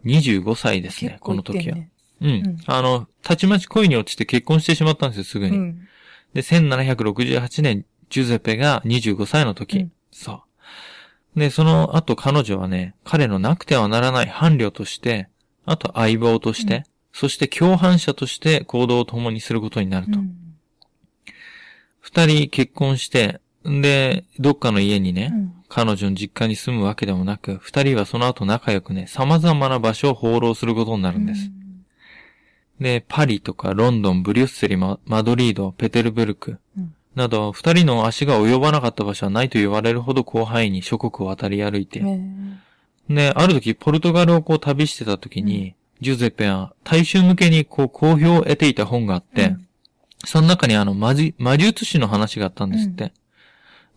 [0.06, 1.78] 25歳ですね結、こ構の時は。
[2.21, 2.30] うん。
[2.30, 5.58] うんあの、たちまち恋に落ちて結婚してしまったんですよ、すぐに。
[5.58, 5.88] うん。
[6.34, 9.80] で、1768年、ジュゼペが25歳の時。
[9.80, 10.41] うんそう。
[11.36, 15.30] で、その後彼女はね、彼のなくてはならない伴侶として、
[15.65, 16.84] あと相棒として、うん。
[17.13, 20.20] そして共犯者として行動を共にすることになると。
[20.20, 20.36] うん。
[22.00, 25.54] 二、人結婚して、で、どっかの家にね、うん。
[25.70, 31.52] 彼女の実家に住むわけでもなく、二人はその後仲良くね、様々な場所を放浪することになるんです。
[32.80, 42.63] で、パリとかロンドン、ブリュッセル、ママドリード、ペテルブルクうんなど、二人の足が及ばなかった場所はないと言われるほど広範囲に諸国を渡り歩いて、ね
[43.10, 49.67] で、ある時、ポルトガルをこう旅してた時に、ジュゼッペは大衆向けにこう好評を得ていた本があって、うん。
[50.25, 51.13] その中にあの魔
[51.58, 53.12] 術師の話があったんですって。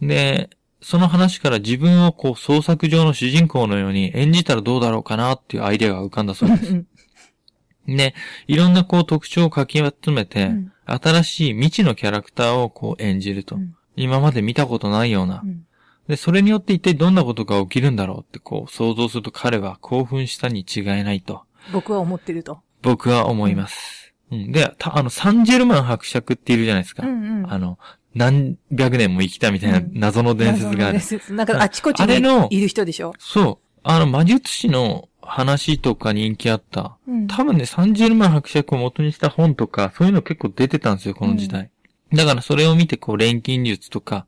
[0.00, 6.72] で、その話から自分をこう創作上の主人公のように演じたらどうだろうかなっていうアイデアが浮かんだそうです。
[6.72, 6.76] う
[7.92, 8.14] んで、
[8.48, 13.57] いろんなこう特徴をかき集めて、うん新しい未知のキャラクターをこう演じると。
[13.57, 15.47] うん今まで見たことないようなう。
[15.47, 15.66] ん
[16.09, 21.42] で、それによって一体どんなことが起きるんだろうってこう想像すると彼は興奮したに違いないと。
[21.75, 22.61] 僕は思ってると。
[22.81, 24.14] 僕は思います。
[24.31, 24.51] うん。
[24.51, 27.07] で、た、あの、サンジェルマン伯爵っているじゃないですか。
[27.07, 27.79] うんうんあの、
[28.14, 30.77] 何百年も生きたみたいなうん謎の伝説がある。
[30.77, 33.12] 謎の伝説なんかあちこちにいる人でしょ？
[33.18, 33.79] そう。
[33.83, 36.96] あの、魔術師の話とか人気あった。
[37.08, 41.70] うん多分ね、サンジェルマン伯爵を元にした本とか、そういうの結構出てたんですよ、この時代。
[42.12, 44.26] だからそれを見て、こう、錬金術とか、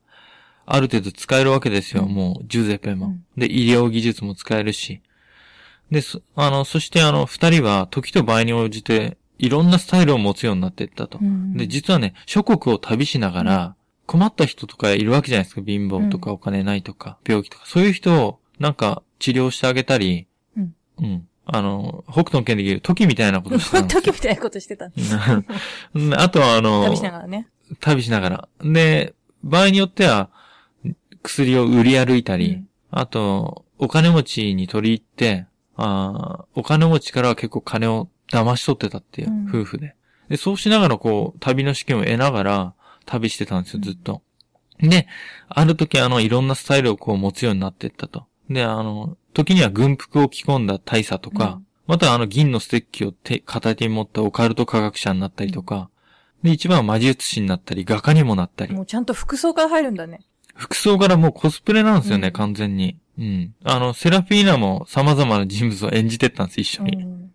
[0.67, 5.03] ある程度使えるわけですよ、うんもう、ジュゼペも、うんで、医療技術も使えるし。
[5.91, 11.19] で、そあの、そしてあの、二人は、時と場合に応じて、いろんなスタイルを持つようになっていったと。
[11.21, 13.77] うんで、実はね、諸国を旅しながら、
[14.07, 15.63] 困った人とかいるわけじゃないですか。
[15.65, 17.65] 貧乏とかお金ないとか、病気とか。
[17.67, 20.27] そういう人を、なんか、治療してあげたり、
[20.99, 21.05] うん。
[21.05, 21.29] うん。
[21.47, 24.87] あの、北斗の剣で言う時みたいなことしてたんですよ 時みたいなことしてた。
[25.95, 27.49] うんあとは、あの、旅しながらね。
[27.81, 28.49] 旅しながら。
[28.63, 30.31] で、場合によっては、
[31.23, 39.97] 薬を売り歩いたり、うんあと、お金持ちに取り入って、あーお金持ちからは結構金を騙し取ってたっていう、うん夫婦で。
[40.29, 44.23] で、そうしながらこう、旅の資金を得ながら、旅してたんですよ、ずっと。
[44.79, 45.09] で、
[45.49, 48.27] ある時あの、いろんなスタイルをこう持つようになっていったと。
[48.49, 55.91] で、あの、時には軍服を着込んだ大佐とか、うんまたはあの、銀のステッキを手、片手に持ったオカルト科学者になったりとか、
[56.43, 58.73] で、一番は魔術師になったり、画家にもなったり。
[58.73, 60.21] もうちゃんと服装から入るんだね。
[60.55, 62.99] 服装からもうコスプレなんですよね、うん完全に。
[63.19, 63.55] うん。
[63.65, 67.03] あの、セラフィーナも様々な人物を演じてったんです、一緒に。
[67.03, 67.31] うん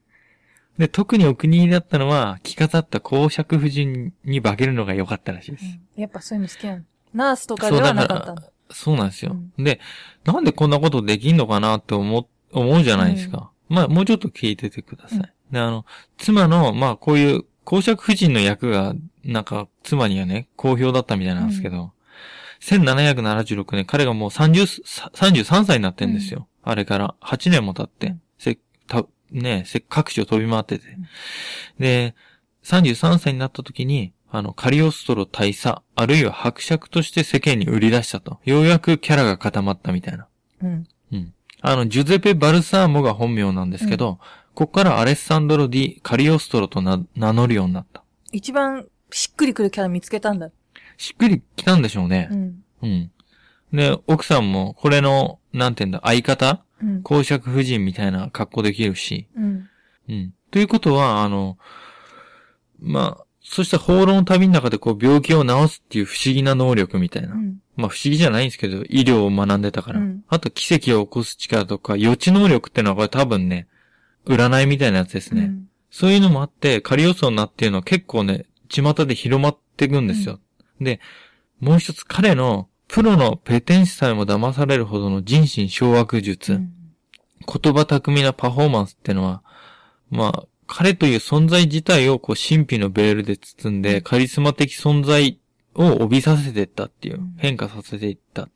[0.79, 5.65] で、特にお気に入りだったのは、着飾った公爵夫人に化けるのが良かったらしいです。
[5.97, 6.83] やっぱそういうの好きなの。
[7.13, 8.41] ナースとかではなかったの。
[8.71, 9.79] そうなんですよ、で、
[10.25, 13.51] なんでこんなことできんのかなって思う、思うじゃないですか。
[13.67, 15.17] まあ、もうちょっと聞いててください。
[15.19, 15.85] うんで、あの、
[16.17, 21.91] 妻の、まあ、こういう公爵夫人の役が、なんか、妻にはね、好評だったみたいなんですけど、
[22.61, 26.47] 1776年、彼がもう30、33歳になってんですよ。
[26.63, 30.85] あれから8年も経って、うんせ、た、ね、せ、各地を飛び回ってて。
[30.87, 31.07] ん
[31.79, 32.15] で、
[32.63, 38.39] 33歳になった時に、あの、カリオストロ大佐、あるいは伯爵として世間に売り出したと。
[38.45, 40.27] ようやくキャラが固まったみたいな。
[40.61, 40.87] うん。
[41.11, 41.33] うん。
[41.61, 44.19] あの、ジュゼペ・バルサーモが本名なんですけど、
[44.53, 48.03] ここからアレッサンドロ・ディ・カリオストロとな名乗るようになった。
[48.31, 50.51] 一番しっくりくるキャラ見つけたんだ。
[50.97, 52.35] しっくり来たんでしょうねう。
[52.35, 52.63] ん。
[52.83, 53.11] うん。
[53.73, 56.63] で、奥さんも、これの、なんて言うんだ、相方？
[56.83, 57.01] うん。
[57.01, 59.27] 公爵夫人みたいな格好できるし。
[59.35, 59.69] うん。
[60.07, 60.33] うん。
[60.51, 61.57] ということは、あの、
[62.79, 67.33] まあ、そして放浪の旅の中でこう病気を治すっていう不思議な能力みたいな。
[67.33, 67.57] うん。
[67.75, 69.99] まあ不思議じゃないんですけど、医療を学んでたから。
[69.99, 73.67] うんあと奇跡を起こす力とか予知能力ってのはこれ多分ね、
[74.27, 75.41] 占いみたいなやつですね。
[75.41, 80.39] うんそういうのもあって、カリオソンナっていうのは結構ね、巷で広まっていくんですよ。
[80.79, 80.99] で、
[81.59, 86.73] もう一つ彼のプロのペテン師さえも騙されるほどの人心掌握術、うん
[87.47, 89.41] 言葉巧みなパフォーマンスってのは、
[90.11, 95.39] まあ、彼という存在自体をこう神秘のベールで包んで、カリスマ的存在
[95.73, 98.47] を帯びさせていったっていううん、変化させていった。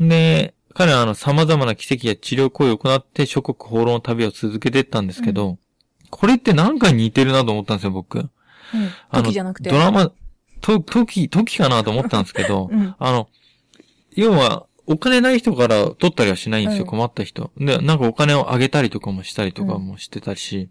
[0.00, 5.58] で、彼はあの様々な奇跡や治療行為を行って諸国放浪の旅を続けていったんですけど、
[6.10, 8.18] これってなんかに似てるなと思ったんですよ、僕。
[8.18, 8.28] うん。
[9.10, 9.32] あの。
[9.32, 10.12] ドラマ、
[10.60, 12.94] と、時、時かなと思ったんですけど、 うん。
[12.98, 13.28] あの、
[14.14, 17.52] 要は、お金ない人から取ったりはしないんですよ、うん困った人。
[17.56, 20.68] で、なんかお金をあげたりとかもしたりとかもしてたりし、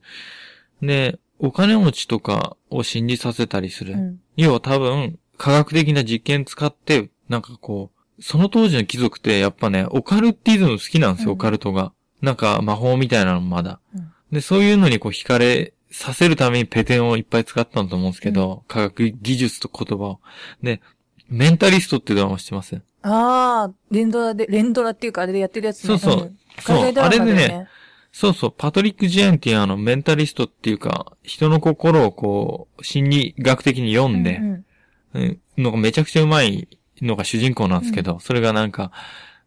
[0.82, 3.94] で、お金持ちとかを信じさせたりする。
[3.94, 4.20] うん。
[4.36, 11.94] 要は多分、科学的な実験使って、なんかこう、その当時の貴族ってやっぱね、オカルティズム好きなんですよ、うんオカルトが。
[12.22, 13.80] なんか魔法みたいなのまだ。
[13.96, 20.20] うんで、そういうのにこう惹かれさせるためにペテンをいっぱい使ったんだと思うんですけど、科学技術と言葉を。
[20.62, 20.82] で、
[21.30, 22.76] メンタリストってドラマ知ってます？
[22.76, 25.98] ああ、連ドラで、連ドラっていうかあれでやってるやつね。
[25.98, 27.68] そうそうそうあれでね。
[28.12, 34.66] そうそう、パトリック・ジェーンっていうあの、メンタリストっていうか、人の心をこう、心理学的に読んでう、ん
[35.14, 35.40] うん。
[35.58, 36.68] のがめちゃくちゃうまい
[37.02, 38.92] のが主人公なんですけど、それがなんか、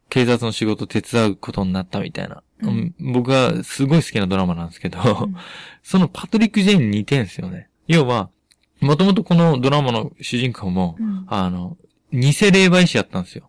[0.08, 2.42] 警察の仕事を手伝うことになったみたいな。
[2.62, 2.94] うん。
[3.00, 3.12] うん。
[3.12, 5.36] 僕がすごい好きなドラマなんですけど、うん。
[5.82, 7.68] そのパトリック・ジェーンに似てんすよね。
[7.88, 8.30] 要は、
[8.80, 11.24] もともとこのドラマの主人公も、うん。
[11.28, 11.76] あの、
[12.12, 13.48] 偽霊媒師やったんですよ。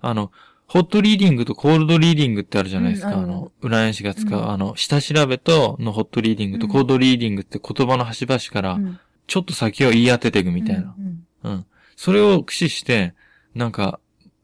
[0.00, 0.30] あの、
[0.66, 3.14] ホットリーディングとコールドリーディングってあるじゃないですか。
[3.14, 10.94] うんあの、占い師が使う、うんあの、下調べとのホットリーディングとうんコールドリーディングって言葉の端々からう、んちょっと先を言い当てていくみたいな。
[10.98, 11.66] うんうん。
[11.96, 13.14] それを駆使して、
[13.54, 14.00] なんか、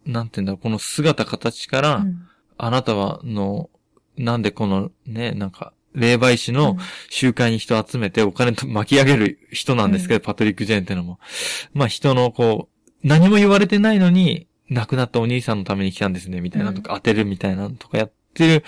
[0.06, 2.26] なんて言うんだろう、この姿形から、うん
[2.62, 3.70] あなたは、の、
[4.18, 6.76] なんでこのね、なんか、霊媒師の
[7.08, 11.18] 集会に人を集めてお金と巻き上げる人なんですけど、パトリック・ジェーンってのも。
[11.72, 12.68] まあ人のこ
[13.02, 18.64] う、何も言われてないのに、亡くなったお兄さんのために来たんですね、みたいなとか、当てるみたいなのとかやってる。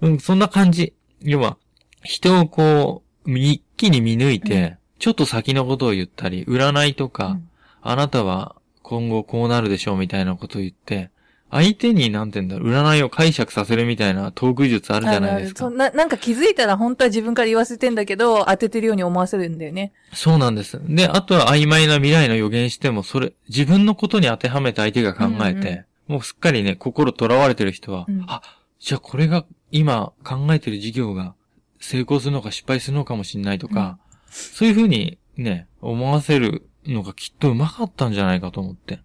[0.00, 0.94] うん、そんな感じ。
[1.20, 1.58] 要は、
[2.02, 7.48] 人をこう、一気に見抜いて、うんちょっと先のことを言ったり、占いとか、うん
[7.82, 11.10] あなたは今後こうなるでしょうみたいなことを言って、
[11.52, 15.66] 相手になんて言うんだろう、占いを解釈させるみたいなトーク術あるじゃないですか。
[15.66, 19.92] あるあるそうななんか気づいたら本当は自分から言わせてんだけど、当ててるように思わせるんだよね。
[20.14, 20.80] そうなんです。
[20.82, 28.42] で、あとは曖昧な未来の予言しても、それ、自分のことに当てはめて相手が考えて、うんうんもうすっかりね、心囚われてる人は、うんあ、
[28.78, 31.34] じゃあこれが今考えてる事業が
[31.80, 39.00] 成功するのか失敗するのかもしれないとか、そういうふうにね、思わせるのがきっとうまかったんじゃないかと思って。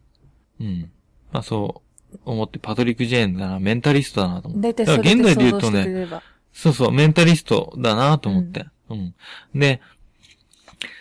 [0.60, 0.92] うん。
[1.32, 1.87] まあそう
[2.26, 4.74] 思って、パトリック・ジェーンだな、メンタリストだなと思って。
[4.74, 6.08] だいた現代で言うとね、
[6.54, 8.66] そうそう、メンタリストだなと思って。
[8.90, 9.16] うん。
[9.54, 9.82] で、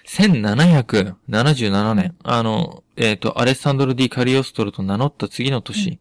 [0.06, 6.00] 1777年、あの、えっ、と、アレッサンドロ・ディ・カリオストロと名乗った次の年、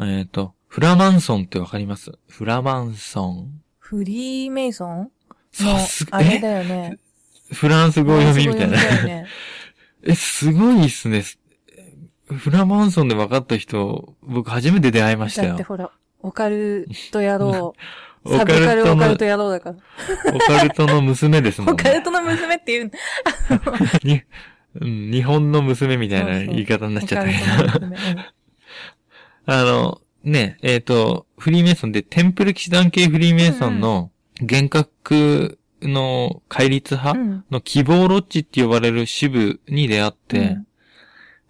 [0.00, 2.12] えっ、と、フラマンソンってわかります？
[2.28, 3.62] フラマンソン。
[3.78, 5.10] フリーメイソン？
[5.50, 6.98] さすのあれえだよね。
[7.52, 8.76] フランス語読みみたいな。
[10.04, 11.24] え、すごいっすね。
[12.26, 15.62] フラマンソンで分かった人、僕初めて出会いましたよだって。
[15.62, 17.74] ほら、オカルト野郎。
[18.24, 19.76] オカサブカルトのルオカルト野郎だから。
[20.34, 21.80] オカルトの娘ですもんね。
[21.80, 22.90] オカルトの娘っていう。
[24.02, 24.22] に
[24.80, 27.86] うん日本の娘みたいな言い方になっちゃったけど。
[29.46, 34.10] あの、ね、えっ、と、フリーメイソンで、テンプル騎士団系フリーメイソンの
[34.40, 40.66] 幻覚の戒律派うんの希望ロッジって呼ばれる支部に出会って、うん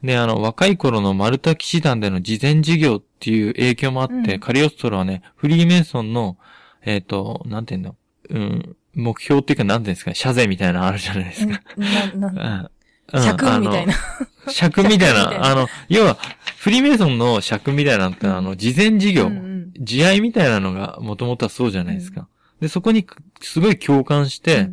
[0.03, 4.41] で、あの、若い頃のマルタ騎士団での事前授業っていう影響もあって、うん。
[4.41, 6.37] カリオストロはね、フリーメイソンの、
[6.85, 7.97] えっ、と、なんていうの、
[8.31, 11.61] うん、目標っていうか、なんていうんですか、謝罪みたいなのあるじゃないですか。
[11.77, 12.39] な、な、うん。
[12.39, 12.71] うん
[13.15, 13.95] 尺みたいな。
[14.51, 15.31] 尺みたいな。
[15.39, 16.19] な、あの、要は、
[16.59, 19.73] フリーメイソンの尺みたいなのって、あの、事前授業、うんうん。
[19.79, 22.29] 慈愛みたいなのがもともとはそうじゃないですか。
[22.61, 23.07] で、そこに
[23.41, 24.71] すごい共感して、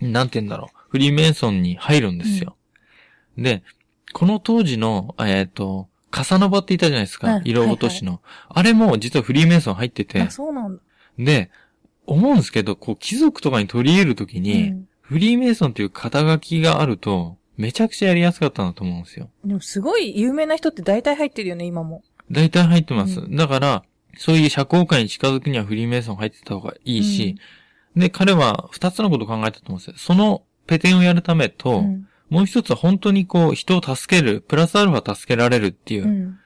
[0.00, 2.56] なんて言うんだろう、フリーメイソンに入るんですよ。
[3.38, 3.62] で、
[4.12, 10.82] この当時の、えっ、と、カサノバって言ったじゃないですか、うん色落としの、あれも実はフリーメイソン入っててあ、、そうなんだ。
[11.18, 11.50] で、
[12.06, 19.28] 思うんですけど、こう、貴族とかに取り入れるときに、うんフリーメイソンっていう肩書きがあると、めちゃくちゃやりやすかったんだと思うんですよ。
[19.44, 22.02] でもすごい有名な人って大体入ってるよね、今も。
[22.30, 23.20] 大体入ってます。
[23.20, 23.84] うだから、
[24.16, 27.36] そういう社交界に近づくにはフリーメイソン入ってた方がいいし、
[27.94, 29.94] で、彼は二つのことを考えたと思うんですよ。
[29.98, 36.38] そのペテンをやるためと、うんもう一つは本当にこう、人を助ける、プラスアルファ助けられるっていう、うん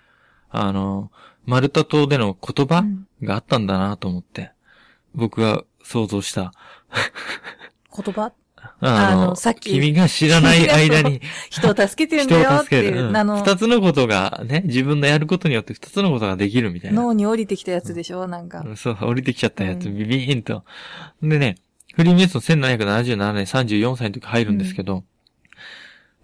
[0.51, 1.13] あの、
[1.45, 4.51] マルタ島での言葉うんがあったんだなと思って、
[5.15, 6.53] 僕が想像した。
[7.97, 8.33] 言葉？
[8.81, 11.21] あの、あのさっき君が知らない 間に
[11.51, 12.89] 人を助けてるん人だよを助ける。
[12.89, 17.01] っていう、うんあの、二つのことがね、自分のやることによって二つのことができるみたいな。
[17.01, 18.65] 脳に降りてきたやつでしょ、なんか。
[18.67, 20.65] うんそう、降りてきちゃったやつ、うんビビーンと。
[21.23, 21.55] でね、
[21.95, 25.05] フリーメイソン1777年34歳の時入るんですけど、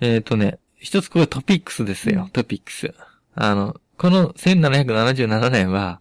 [0.03, 2.93] えっ、とね、一つこれトピックスですよ、うんトピックス。
[3.37, 6.01] あの、この1777年は、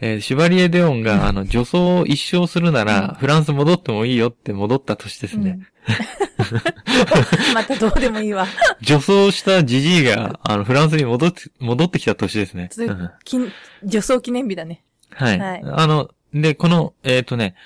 [0.00, 5.50] えーシュバリエ・デオンが、あの、女装を一生するなら、フランス戻ってもいいよって戻った年ですね。
[5.50, 5.66] うん
[7.54, 8.46] またどうでもいいわ。
[8.80, 12.70] 女装したジジイが、あの、フランスに戻って、戻ってきた年ですね。
[12.76, 14.84] うん金女装記念日だね。
[15.10, 15.38] はい。
[15.38, 17.56] はいあの、で、この、えっ、とね、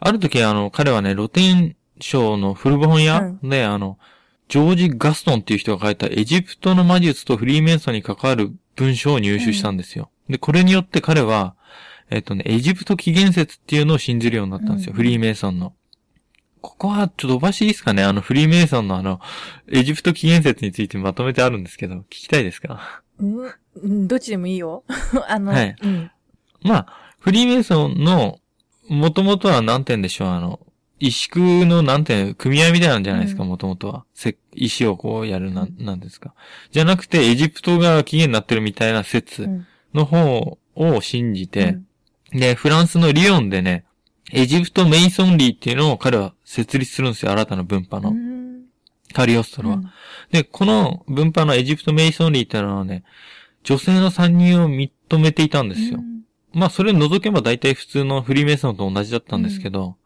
[0.00, 3.98] ある時あの、彼はね、露天商の古本屋で、あの、
[4.48, 10.10] ジョージ・ガストンっていう人が書いたエジプトの魔術とフリーメイソンに関わる文章を入手したんですよ。
[10.28, 11.54] で、これによって彼は、
[12.10, 14.92] えっ、とね、エジプト起源説っていうのを信じるようになったんですよ。
[14.92, 15.72] うんフリーメイソンの。
[16.60, 18.02] ここはちょっと飛ばしていいですかね？
[18.04, 19.20] あの、フリーメイソンのあの、
[19.70, 23.02] エジプト起源説についてまとめてあるんですけど、聞きたいですか？
[23.18, 23.50] うん？
[23.82, 24.84] うん、どっちでもいいよ。
[25.28, 26.10] あの、はいうん。
[26.62, 26.86] まあ、
[27.20, 28.38] フリーメイソンの、
[28.88, 30.60] もともとは何て言うんでしょう、あの、
[31.08, 34.04] 石工のなんて組合みたいなんじゃないですか、うんもともとは。
[34.14, 36.34] せ石をこうやるな、なんですか。
[36.70, 41.78] じゃなくて、エジプトが起源になってるみたいなう説んの方を信じて、
[42.32, 43.84] で、フランスのリヨンでね、
[44.32, 48.18] エジプトメイソンリーっていうのを彼は設立するんですよ、新たな分派うの。
[48.18, 48.62] ん。
[49.12, 49.76] カリオストロは。
[49.76, 49.90] うん
[50.30, 53.04] で、この分派のエジプトメイソンリーっていうのはね、
[53.62, 56.00] 女性の参入を認めていたんですよ。
[56.52, 59.96] まあ、それを除けば大体普通のフリーメイソンと同じだったんですけど、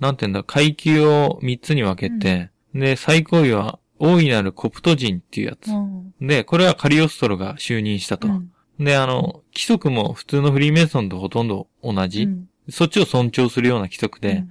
[0.00, 5.68] なんていうんだ、階級を3つに分けて、で、最高位は大いなるコプト人っていうやつ。
[5.68, 6.14] うん。
[6.20, 8.28] で、これはカリオストロが就任したと。
[8.28, 12.24] うんで、あの、規則も普通のフリーメイソンとほとんど同じ。
[12.24, 14.44] うんそっちを尊重するような規則で、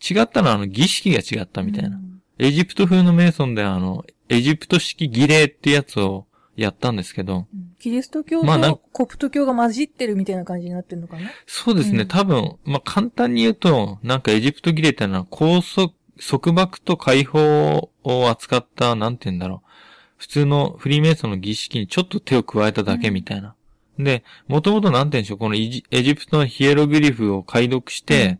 [0.00, 1.96] 違ったのはあの儀式が違ったみたいな。
[1.96, 6.26] うんエジプト風のメイソンであの、エジプト式儀礼ってやつを
[6.56, 11.30] やったんですけど、うんキリスト教とコプト教が混じってるみたいな感じになってるのかな？
[11.46, 19.70] そうですね、うん多分、まあ、簡単に言うと、なんかエジプト儀礼ってのは高速、束縛と解放を扱った、なんて言うんだろう。
[20.16, 23.54] 普通のフリーメイソンの儀式にちょっと手を加えただけみたいな。
[23.98, 28.38] で、もともとなんて言うんでしょう、このエジエジプトのヒエログリフを解読して、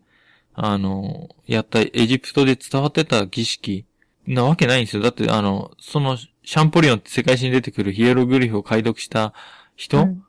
[0.55, 3.85] あの、やったエジプトで伝わってた儀式
[4.27, 5.03] なわけないんですよ。
[5.03, 9.35] だって、あの、その、シャンポリオンって世界史に出てくるヒエログリフを解読した
[9.75, 10.23] 人、うん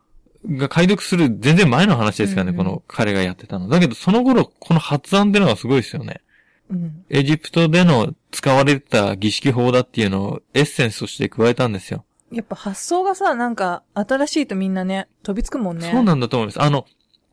[0.49, 3.67] が解読する全然前の話ですからね、うんうんこの彼がやってたの。
[3.67, 6.21] だけどその頃、この発案ってのがすごいですよね。
[6.69, 7.05] うん。
[7.09, 12.05] エジプトでの使われてた儀式法だっていうのをエッセンスとして加えたんですよ。
[12.31, 15.89] やっぱ発想がさ、なんか、新しいとみんなね、飛びつくもんね。
[15.91, 16.61] そうなんだと思います。
[16.61, 16.85] あの、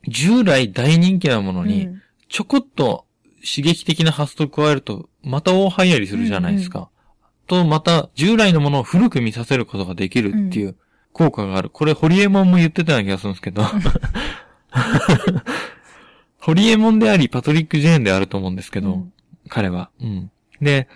[0.09, 1.91] 従来大人気なもののに、
[2.28, 3.05] ちょこっと
[3.45, 6.89] 刺激的な発想を加えると、また大流行りするじゃないですか。
[7.47, 10.76] と、また、従来のものを古く見させることができるっていう
[11.12, 11.70] 効果がある。
[11.70, 13.64] これ、ホリエモンも言ってたような気がするんですけど。
[16.38, 19.12] ホリエモンであり、パトリック・ジェーンであると思うんですけど、うん
[19.49, 19.90] 彼は。
[20.01, 20.30] うん。
[20.61, 20.88] で、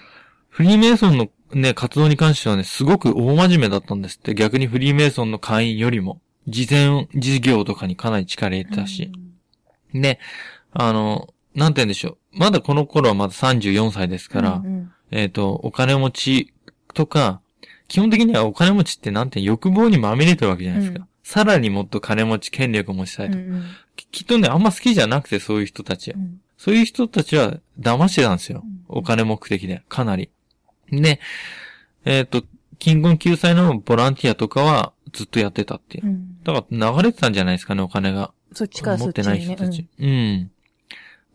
[0.49, 4.35] フリーメイソンのね、活動に関してはね、すごく大真面目だったんですって。
[4.35, 9.13] 逆にフリーメイソンの会員よりも、事前事業とかにかなり力入れてたし。
[9.93, 10.19] で、
[10.73, 12.39] あの、なんて言うんでしょう。
[12.39, 16.53] まだこの頃はまだ34歳ですから、うんうんえっ、と、お金持ち
[16.95, 17.41] とか、
[17.89, 21.01] 基本的にはお金持ちってなんて欲望にまみれてるわけじゃないですか。
[21.01, 23.65] うんさらにもっと金持ち、権力を持ちたいと、うんうん
[23.97, 26.13] ききっとね、あんま好きじゃなくて、そういう人たち。
[26.13, 28.85] うんそういう人たちは騙してたんですようん。
[28.89, 30.29] お金目的で、かなり。
[30.91, 31.21] で、
[32.05, 32.43] えっ、と、
[32.79, 36.09] 金婚救済のボランティアとかはずっとやってたっていうう。
[36.11, 38.33] んだから流れてたんじゃないですかね、お金が。
[38.53, 39.41] そっちから持ってない。
[39.41, 39.87] 人たち。
[40.01, 40.51] うん。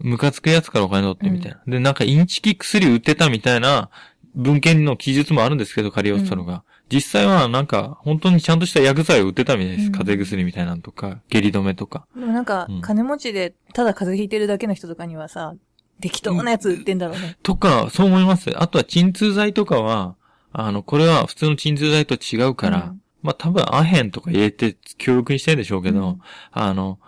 [0.04, 1.62] ムカつくやつからお金取ってみたいな。
[1.66, 3.90] で、なんかインチキ薬売ってたみたいな
[4.36, 6.64] 文献の記述もあるんですけど、カリオストロが。
[6.92, 9.86] 実際はなんか、本当にちゃんとした薬剤を売ってたみたいです。
[9.88, 12.06] うん風邪薬みたいなのとか、下痢止めとか。
[12.16, 15.56] うんでもなんかうん、金持ちで、ただ風邪ひいてるだけの人とかにはさ、
[16.02, 17.38] 適当なやつ売ってんだろうね。
[17.42, 18.52] とか、そう思います。
[18.62, 20.16] あとは鎮痛剤とかは、
[20.52, 26.20] あの、これは普通の鎮痛剤と違うから、うんまあ多分アヘンとか入れて協力にしてるんでしょうけど、うん
[26.52, 27.00] あの、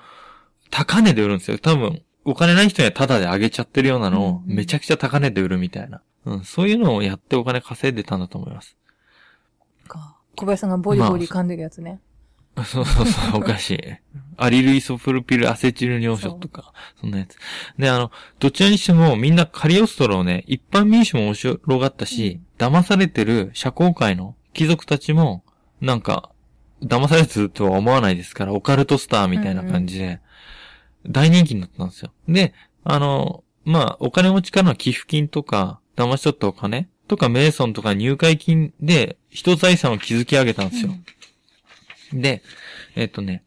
[0.71, 1.59] 高値で売るんですよ。
[1.59, 6.01] 多分、お金ない人にはタダであげちゃってるようなのを、うんめちゃくちゃ高値で売るみたいな。
[6.25, 8.75] うん、そういうのをやってお金稼いでたんだと思います。
[9.87, 12.01] か小林さんがボリボリ噛んでるやつね。
[12.63, 13.79] そうそうそう、おかしい。
[14.37, 17.37] アリルイソプルピルアセチル尿症とか、そんなやつ。
[17.77, 25.43] で、あの、どちらにしてもみんなカリオストロをね、一般民主も面白がったし、騙されてる社交界の貴族たちも、
[25.81, 26.31] なんか、
[26.81, 30.21] 騙されてるとは思わないですから、オカルトスターみたいな感じで、
[31.07, 32.11] 大人気になったんですよ。
[32.27, 32.53] で、
[32.83, 40.91] あの、まあ、お金持ちからの寄付金とか、騙し取ったお金とか、メイソンとか入会金で、人財産を築き上げたんですよ。
[42.13, 42.41] で、
[42.95, 43.43] えっ、とね、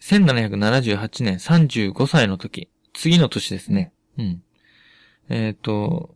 [0.00, 3.92] 1778年35歳の時、次の年ですね。
[4.18, 4.42] うん。
[5.28, 6.14] えっ、と、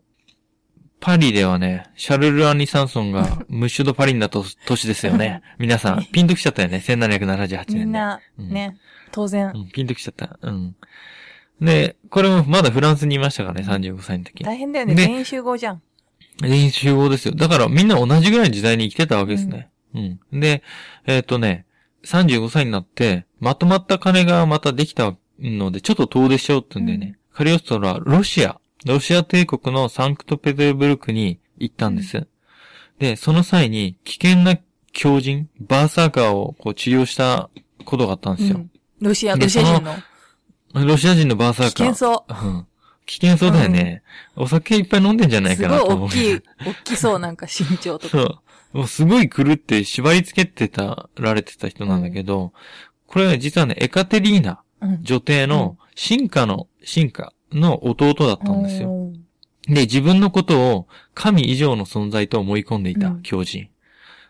[1.03, 5.43] パリではね、シャルル・アニ・サンソンがムッシュド・パリになった年ですよね。
[5.59, 7.75] 皆さん、ピンときちゃったよね、1778年で。
[7.75, 8.77] みんな、うんね、
[9.13, 9.59] 当然う。
[9.59, 10.39] ん、ピンときちゃった。
[10.43, 10.77] うん。
[11.61, 14.43] で、これもまだフランスにいましたからね、35歳の時。
[14.43, 14.95] 大変だよね。
[14.95, 15.83] で全員集合じゃん。
[16.41, 17.35] 全員集合ですよ。
[17.35, 19.71] だからみんな同じぐらいの時代に生きてたわけですね。
[19.95, 20.41] うん。
[20.41, 20.63] で、
[21.07, 21.67] えっ、とね、
[22.05, 32.27] 35歳になって、まとまった金がまたできたので、ちょっと遠出しちゃおうってんでね、カリオストロはロシア、ロシア帝国のサンクトペテルブルクに行ったんです。
[32.99, 34.59] で、その際に危険な
[34.93, 37.51] 狂人、バーサーカーをこう治療した
[37.85, 38.67] ことがあったんですよ。
[39.03, 39.97] うんロシア、でロシア人の。
[40.87, 41.75] ロシア人のバーサーカー。
[41.75, 42.47] 危険そう。
[42.47, 42.67] うん。
[43.07, 44.03] 危険そうだよね。
[44.37, 46.07] お酒いっぱい飲んでんじゃないすごいかなと思う。
[46.07, 48.19] 大きい、大きそう、なんか身長とか。
[48.19, 48.23] そ
[48.75, 48.79] う。
[48.79, 52.53] もうすごい狂って縛り付けてた、られてた人なんだけど、
[53.07, 54.99] これは実はね、エカテリーナうん。
[55.03, 59.13] 女帝の進化の、進化の弟だったんですよ。
[59.69, 63.69] で、自分のことを神以上の存在と思い込んでいたうん狂人。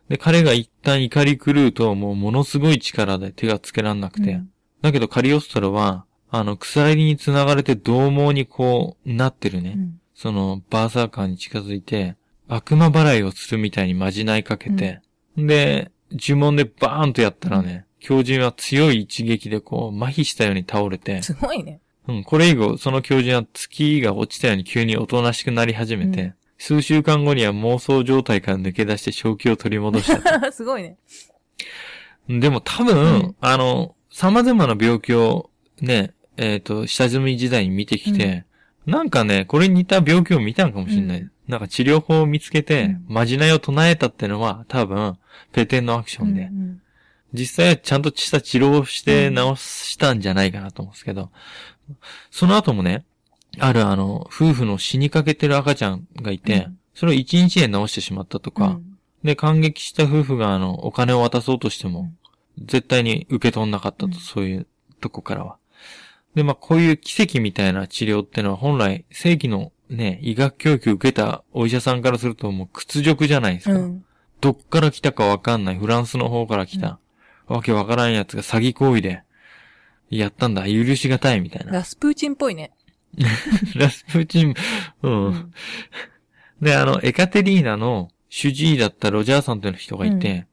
[0.08, 4.40] で、彼が一旦怒り狂うと、もうものすごい力で手がつけらんなくて。
[4.82, 9.74] うんだけどカリオストロは、あの、鎖に繋がれて獰猛にこう、なってるね。
[9.76, 12.14] うんその、バーサーカーに近づいて、
[12.46, 15.00] 悪魔払いをするみたいにまじないかけて、
[15.36, 21.80] で、呪文でバーンとやったらね、狂人は強い一撃でこう、麻痺したように倒れて、すごいね。
[22.06, 30.52] うん、これ以後、その狂人は月が落ちたように急におとなしくなり始めて、うん数週間後には妄想状態から抜け出して正気を取り戻した。
[30.52, 30.96] すごいね。
[32.28, 35.50] でも多分、うんあの、様々な病気を
[35.80, 38.44] ね、えっ、と、下積み時代に見てきて、
[38.86, 41.20] なんかね、これに似た病気を見たのかもしれない。
[41.20, 41.30] うん。
[41.48, 43.04] なんか治療法を見つけて、うん。
[43.08, 45.18] まじないを唱えたってのは多分、
[45.52, 46.82] ペテンのアクションで、うん
[47.34, 51.30] 実際はちゃんとした治療をして治したんじゃないかなと思うんですけど、
[52.30, 53.04] その後もね、
[53.58, 56.78] あるあの、夫婦の死にかけてる赤ちゃんがいて、うん。
[56.94, 58.98] それを一日で治してしまったとか、うん。
[59.24, 62.12] で、感激した夫婦があの、お金を渡そうとしても、
[62.59, 64.66] 絶対に受け取んなかったと、うんそういう
[65.00, 65.57] とこからは。
[66.34, 73.74] で、まあ、こういう奇跡みたいな治療ってのは本来、正規のね、医学教育受けたお医者さんからするともう屈辱じゃないですか。
[73.74, 74.05] うん。
[74.40, 76.98] どっから来たかわかんない、フランスの方から来た、
[77.46, 79.22] わけわからんやつが詐欺行為で、
[80.11, 81.72] やったんだ、許しがたいみたいな。
[81.72, 82.72] ラスプーチンっぽいね。
[83.76, 84.55] ラスプーチン、
[85.03, 85.26] うん。
[85.26, 85.53] うん
[86.62, 90.46] で、あの、エカテリーナの主治医だったロジャーさんという人がいて、で、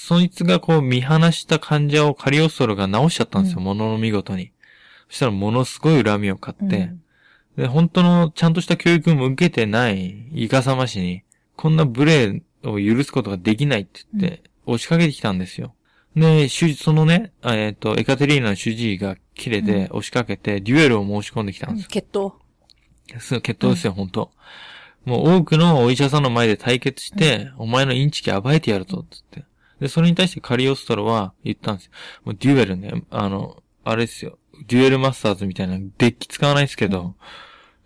[0.00, 4.52] そいつがこう見放した患者をカリオストロが治しちゃったんですよ、うんものの見事に。
[5.08, 7.02] そしたらものすごい恨みを買って、うん
[7.56, 11.24] で、本当のちゃんとした教育も受けてないイカサマ氏に、
[11.56, 15.74] こんな無礼を許すことができないって言って、押しかけてきたんですよ。
[16.14, 21.88] で、主そのね、あえっ、と、エカテリーナの主治医が切れて押しかけて、デュエルを申し込んできたんですよ。
[21.90, 22.34] 決闘。
[23.18, 24.30] そう、決闘ですよ、本当
[25.04, 29.44] もう多くのお医者さんの前で対決して、お前のインチキ暴いてやるぞ、つって。
[29.80, 31.92] で、それに対してカリオストロは言ったんですよ。
[32.24, 34.38] もうデュエルね、あの、あれですよ。
[34.66, 37.14] デュエルマスターズみたいなデッキ使わないですけど、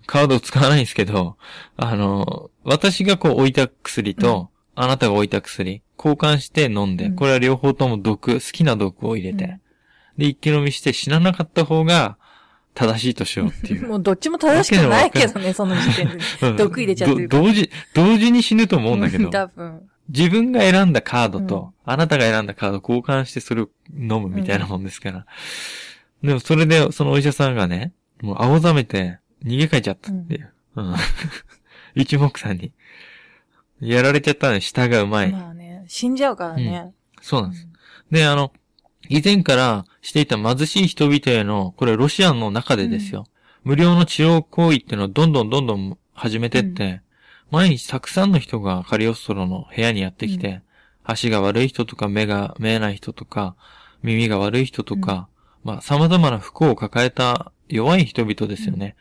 [0.07, 1.37] カード使わないんですけど、
[1.77, 9.59] あの、私がこう置いた薬と、あなたが置いた薬、交換して飲んで、うんこれは両方とも毒、好きな毒を入れて、
[10.17, 12.17] で、一気飲みして死ななかった方が
[12.75, 13.87] 正しいとしようっていう。
[13.89, 16.19] もうどっちも正しくないけどね、その時点で。
[16.43, 19.89] うん毒入れちゃってる同時、同時に死ぬと思うんだけど、多分。
[20.09, 25.27] 自分が選んだカードと、あなたが選んだカードを交換してそれを飲むみたいなもんですから。
[26.23, 30.53] でもそれで、そのお医者さんがね、もう青ざめて逃げ帰っちゃったっていう。
[30.77, 30.95] うん。
[31.95, 32.73] 一目散に。
[33.81, 35.33] やられちゃったね、舌がうまい。
[35.33, 36.93] まあね、死んじゃうからね。
[37.21, 37.69] そうなんです。
[38.11, 38.53] で、あの、
[39.09, 43.27] 以前からしていた貧しい人々への、これロシアの中でですよ。
[43.65, 47.03] 無料の治療行為っていうのをどんどんどんどん始めてって、
[47.53, 50.63] 毎日たくさんの人がカリオストロの部屋にやってきて、
[51.05, 53.57] 足が悪い人とか目が見えない人とか、
[54.03, 55.29] 耳が悪い人とか、
[55.63, 58.97] まあ様々な不幸を抱えた弱い人々ですよね。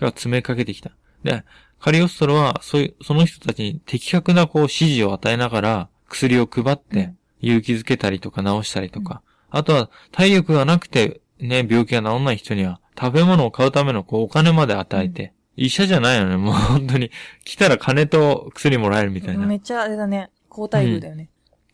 [0.00, 0.90] が詰めかけてきた。
[1.22, 1.44] で、
[1.80, 17.10] カリオストロは、そういう、その人たちに的確なこう指示を与えながら、薬を配って、勇気づけたりとか治したりとか、あとは体力がなくてね、病気が治んない人には食べ物を買うためのこうお金まで与えて、医者じゃないよね、もう 本当に。
[17.44, 19.46] 来たら金と薬もらえるみたいな。
[19.46, 20.30] めっちゃあれだね。
[20.50, 21.28] 交代部だよね。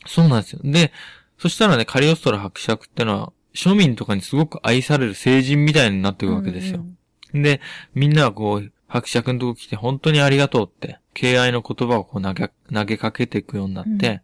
[0.07, 0.61] そうなんですよ。
[0.65, 0.93] で、
[1.39, 6.85] そしたらね、カリオストロ伯爵ってのは、庶民とかにすごく愛される聖人みたいになっていくわけですよ。
[7.33, 7.61] で、
[7.95, 14.21] みんなはこう、伯爵のとこ来て本当にありがとうって、敬愛の言葉をこう投げ、投げかけていくようになって、うん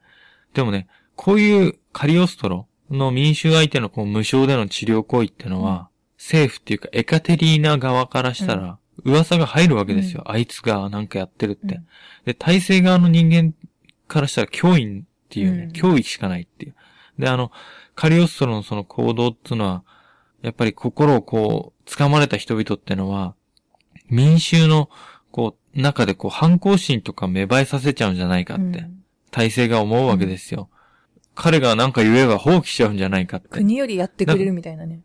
[0.56, 10.22] でもね、こういうカリオストロの民衆相手のこう無償での治療行為ってのは、政府っていうかエカテリーナ側からしたら、噂が入るわけですよ。
[10.26, 11.76] あいつがなんかやってるって。
[11.76, 11.86] うん
[12.24, 13.54] で、体制側の人間
[14.08, 16.74] からしたら脅威っていうね、うん脅威しかないっていう。
[17.18, 17.52] で、あの、
[17.94, 19.84] カリオストロのその行動っていうのは、
[20.42, 23.34] やっぱり心をこう、掴まれた人々ってのは、
[24.08, 24.90] 民衆の、
[25.30, 30.70] こう、中でこう、反抗心とか芽生えさせちゃうんじゃないかって、うん体制が思うわけですよ。
[31.34, 33.48] 彼がなんか言えば放棄しちゃうんじゃないかって。
[33.48, 35.02] 国よりやってくれるみたいなね。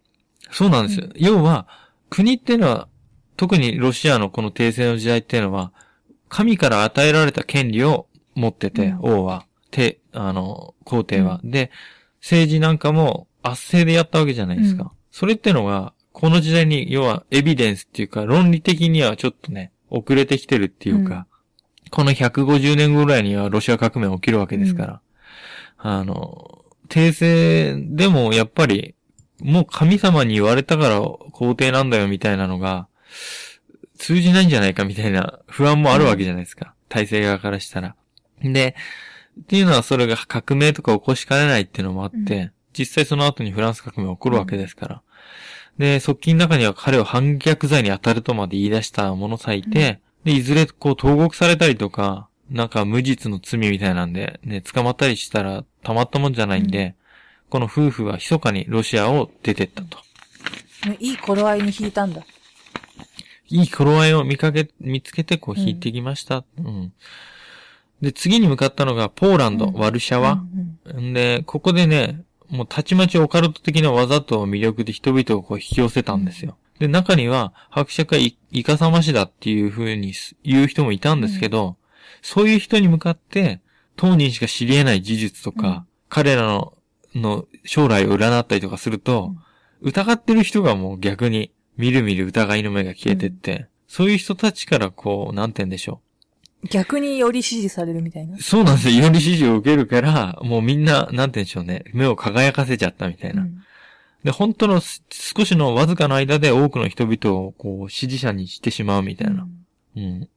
[0.51, 1.09] そうなんですよ。
[1.15, 1.67] 要は、
[2.09, 2.87] 国っていうのは、
[3.41, 5.71] 特にロシアのこの帝政の時代っていうのは、
[6.29, 8.99] 神から与えられた権利を持ってて、うん。
[8.99, 11.41] 王は、て、あの、皇帝は。
[11.43, 11.71] で、
[12.21, 14.83] 政治なんかも圧政でやったわけじゃないですか。
[14.83, 14.89] うん。
[15.09, 21.25] それってのが、この時代に、要はエビデンスっていうか、論理的にはちょっとね、遅れてきてるっていうか、
[21.89, 25.01] この150年後ぐらいにはロシア革命起きるわけですから、
[25.79, 28.93] あの、訂正でもやっぱり、
[29.39, 32.87] もう神様に言われたから皇帝なんだよみたいなのが、
[33.97, 36.73] 通じないんじゃないかみたいな不安もあるわけじゃないですか。
[36.89, 37.95] 体制側からしたら。
[38.41, 38.75] で、
[39.39, 45.01] っていうのはそれが革命とか起こしかねないっていうのもあって、うん実際その後にフランス革命起こるわけですから。
[45.77, 56.95] で、側近の中には彼を反逆罪に当たるとまで言い出した者さえいて、で、いずれこう投獄されたりとか、なんか無実の罪みたいなんで、ね、捕まったりしたらたまったもんじゃないんで、
[57.49, 59.97] この夫婦は密かにロシアを出てったと。
[60.87, 62.21] ねいい頃合いに引いたんだ。
[63.51, 66.43] いい頃合いを見かけ、見つけてこう引いてきました。
[66.57, 66.93] うん。
[68.01, 70.41] で、次に向かったのがポーランド、うんワルシャワ。
[70.85, 76.57] うんんで、ここでね、もうたちまちオカルト的な技と魅力で人々をこう引き寄せたんですよ。
[76.79, 81.77] で、中には、伯爵がいイカサマ師だっていう風にす言う人もいたんですけど、
[82.21, 83.61] そういう人に向かって、
[83.95, 86.73] 当人しか知り得ない事実とか、うん彼らの、
[87.15, 89.33] の将来を占ったりとかすると、
[89.79, 96.01] 疑ってる人がもう逆に、みるみる疑いの目が消えてって、そういう人たちからこう、なんて言うんでしょ
[96.69, 98.39] 逆により支持されるみたいなう。。
[98.39, 98.95] そうなんですよ。
[98.95, 101.83] より指示を受けるから、もうみんな、なんて言うんでしょうね。
[101.93, 103.41] 目を輝かせちゃったみたいな。
[103.41, 103.61] うん
[104.23, 109.47] で、本当のす少しのわずかの間で多くの人々をこう支持者にしてしまうみたいな。
[109.95, 110.29] うん。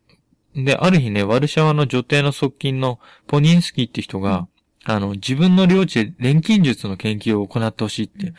[0.64, 4.49] で、ある日ね、ワルシャワの女帝の側近のポニンスキーって人が、
[4.85, 8.35] あの、自分の領地で錬金術の研究を行ってほしいって、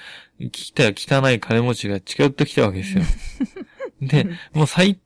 [0.49, 3.03] 来た汚い金持ちが近寄ってきたわけですよ。
[4.01, 4.99] で、もう最、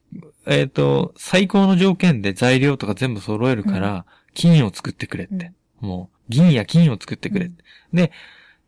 [0.48, 5.54] えっ、と、最高の条件で材料とか全部揃えるから、金を作ってくれって。
[5.80, 7.64] もう、銀や金を作ってくれって。
[7.94, 8.12] で、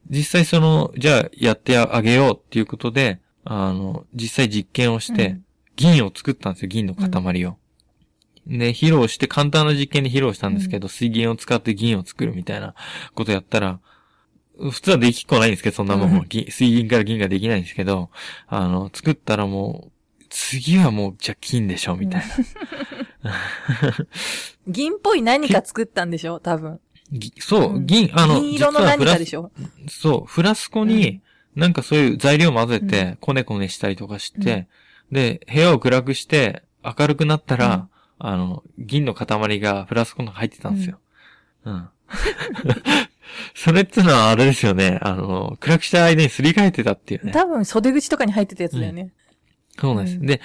[0.10, 5.46] 実際その、じゃあやってあげようっていうことで、あの、実際実験をして、うん
[5.76, 7.58] 銀を作ったんですよ、銀の塊を。
[8.48, 12.76] で、披露して、簡単な実験で披露したんですけど、水銀を使って銀を作るみたいな
[13.14, 13.80] ことやったら、
[14.70, 16.26] 普通はできっこないんですけど、そんなもん、うん。
[16.28, 18.10] 銀水銀から銀ができないんですけど、
[18.48, 22.24] あの、作ったらもう、次はもう、じゃあ金でしょ、みたい
[23.24, 23.34] な。
[24.68, 26.80] 銀っぽい何か作ったんでしょ多分。
[27.12, 27.86] ぎそうう、ん。
[27.86, 29.52] 銀、あの、銀色の実はフラス何かでしょ
[29.90, 31.22] そう、フラスコに、
[31.56, 34.68] なんかそういう材料混ぜて、こねこねしたりとかして、
[35.12, 37.88] で、部屋を暗くして、明るくなったら、
[38.24, 41.00] あの、銀の塊がフラスコの入ってたんですよ。
[41.66, 41.90] うん。
[43.56, 45.00] それってのはあれですよね。
[45.02, 47.32] あの、暗くした間にすり替えてたっていうね。
[47.32, 49.14] 多分袖口とかに入ってたやつだよね。
[49.80, 50.18] そうなんです。
[50.18, 50.42] うんで、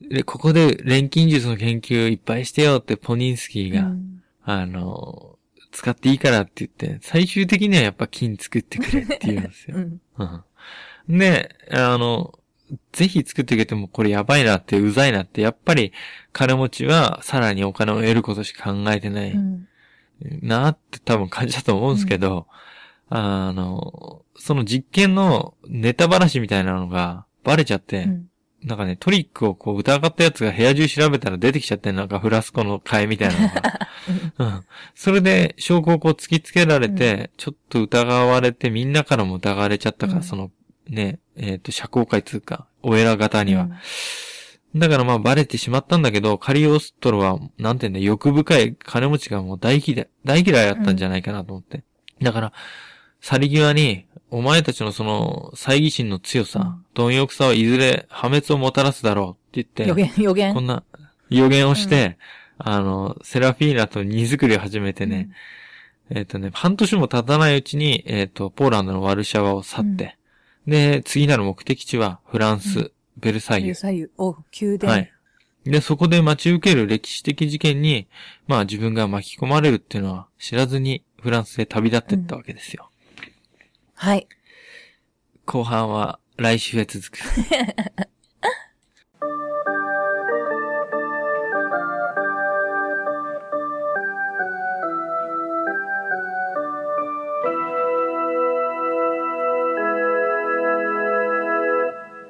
[0.00, 5.38] でここで錬金術の研究いっぱいしてよってポニンスキーが、うんあの、
[5.70, 9.80] 使っていいからって言って、最終的にはやっぱ金作ってくれって言うんですよ う。
[9.80, 10.00] ん。
[11.08, 11.18] うん。
[11.18, 12.38] で、あの、
[12.92, 15.92] ぜひ作ってくれてもこれやばいなって、うざいなって、やっぱり
[16.32, 19.68] 金持ちはさらにお金を得ることしか考えてないうん。
[20.42, 22.46] なって多分感じたと思うんですけど、
[23.08, 28.28] あの、その実験のネタばらしみたいなのがバレちゃって、うん。
[28.64, 33.88] なんかね、トリックをこう疑ったやつが部屋中調べたら出てきちゃって、なんかフラスコの替えみたいなのが。
[34.38, 34.64] うん。
[34.94, 40.24] それで証拠をこう突きつけられて、ちょっと疑われて、みんなからも疑われちゃったから、うん。
[40.24, 40.50] その、
[40.92, 43.68] ね、えっ、と、社交界つうか、お偉方には。
[44.76, 51.82] だからまあバレてしまったんだけど、カリオストロは、なんていうんだ、欲深い金持ちがもう大嫌い、大嫌いだったんじゃないかなと思って。
[52.20, 52.52] だから、
[53.20, 60.54] 去り際に、お前たちのその、猜疑心の強さ、貪欲さはいずれ破滅をもたらすだろうって予言って、言、予言？
[60.54, 60.82] こんな
[61.28, 62.18] 予言をして、
[62.58, 65.30] あの、セラフィーナと荷造りを始めてね、
[66.10, 70.16] えっ、とね、半年も経たないうちに、えっ、と、ポーランドのワルシャワを去って、
[70.66, 73.74] で、次なる目的地はフランス、うベルサイユ。
[73.74, 74.08] 左右。
[74.18, 74.92] お、宮殿。
[74.92, 75.12] はい。
[75.64, 78.08] で、そこで待ち受ける歴史的事件に、
[78.46, 82.90] まあ自分が巻き込まれるっていうのは知らずにフランスで旅立っていったわけですよ。
[83.94, 84.26] はい。
[85.46, 87.18] 後半は来週へ続く。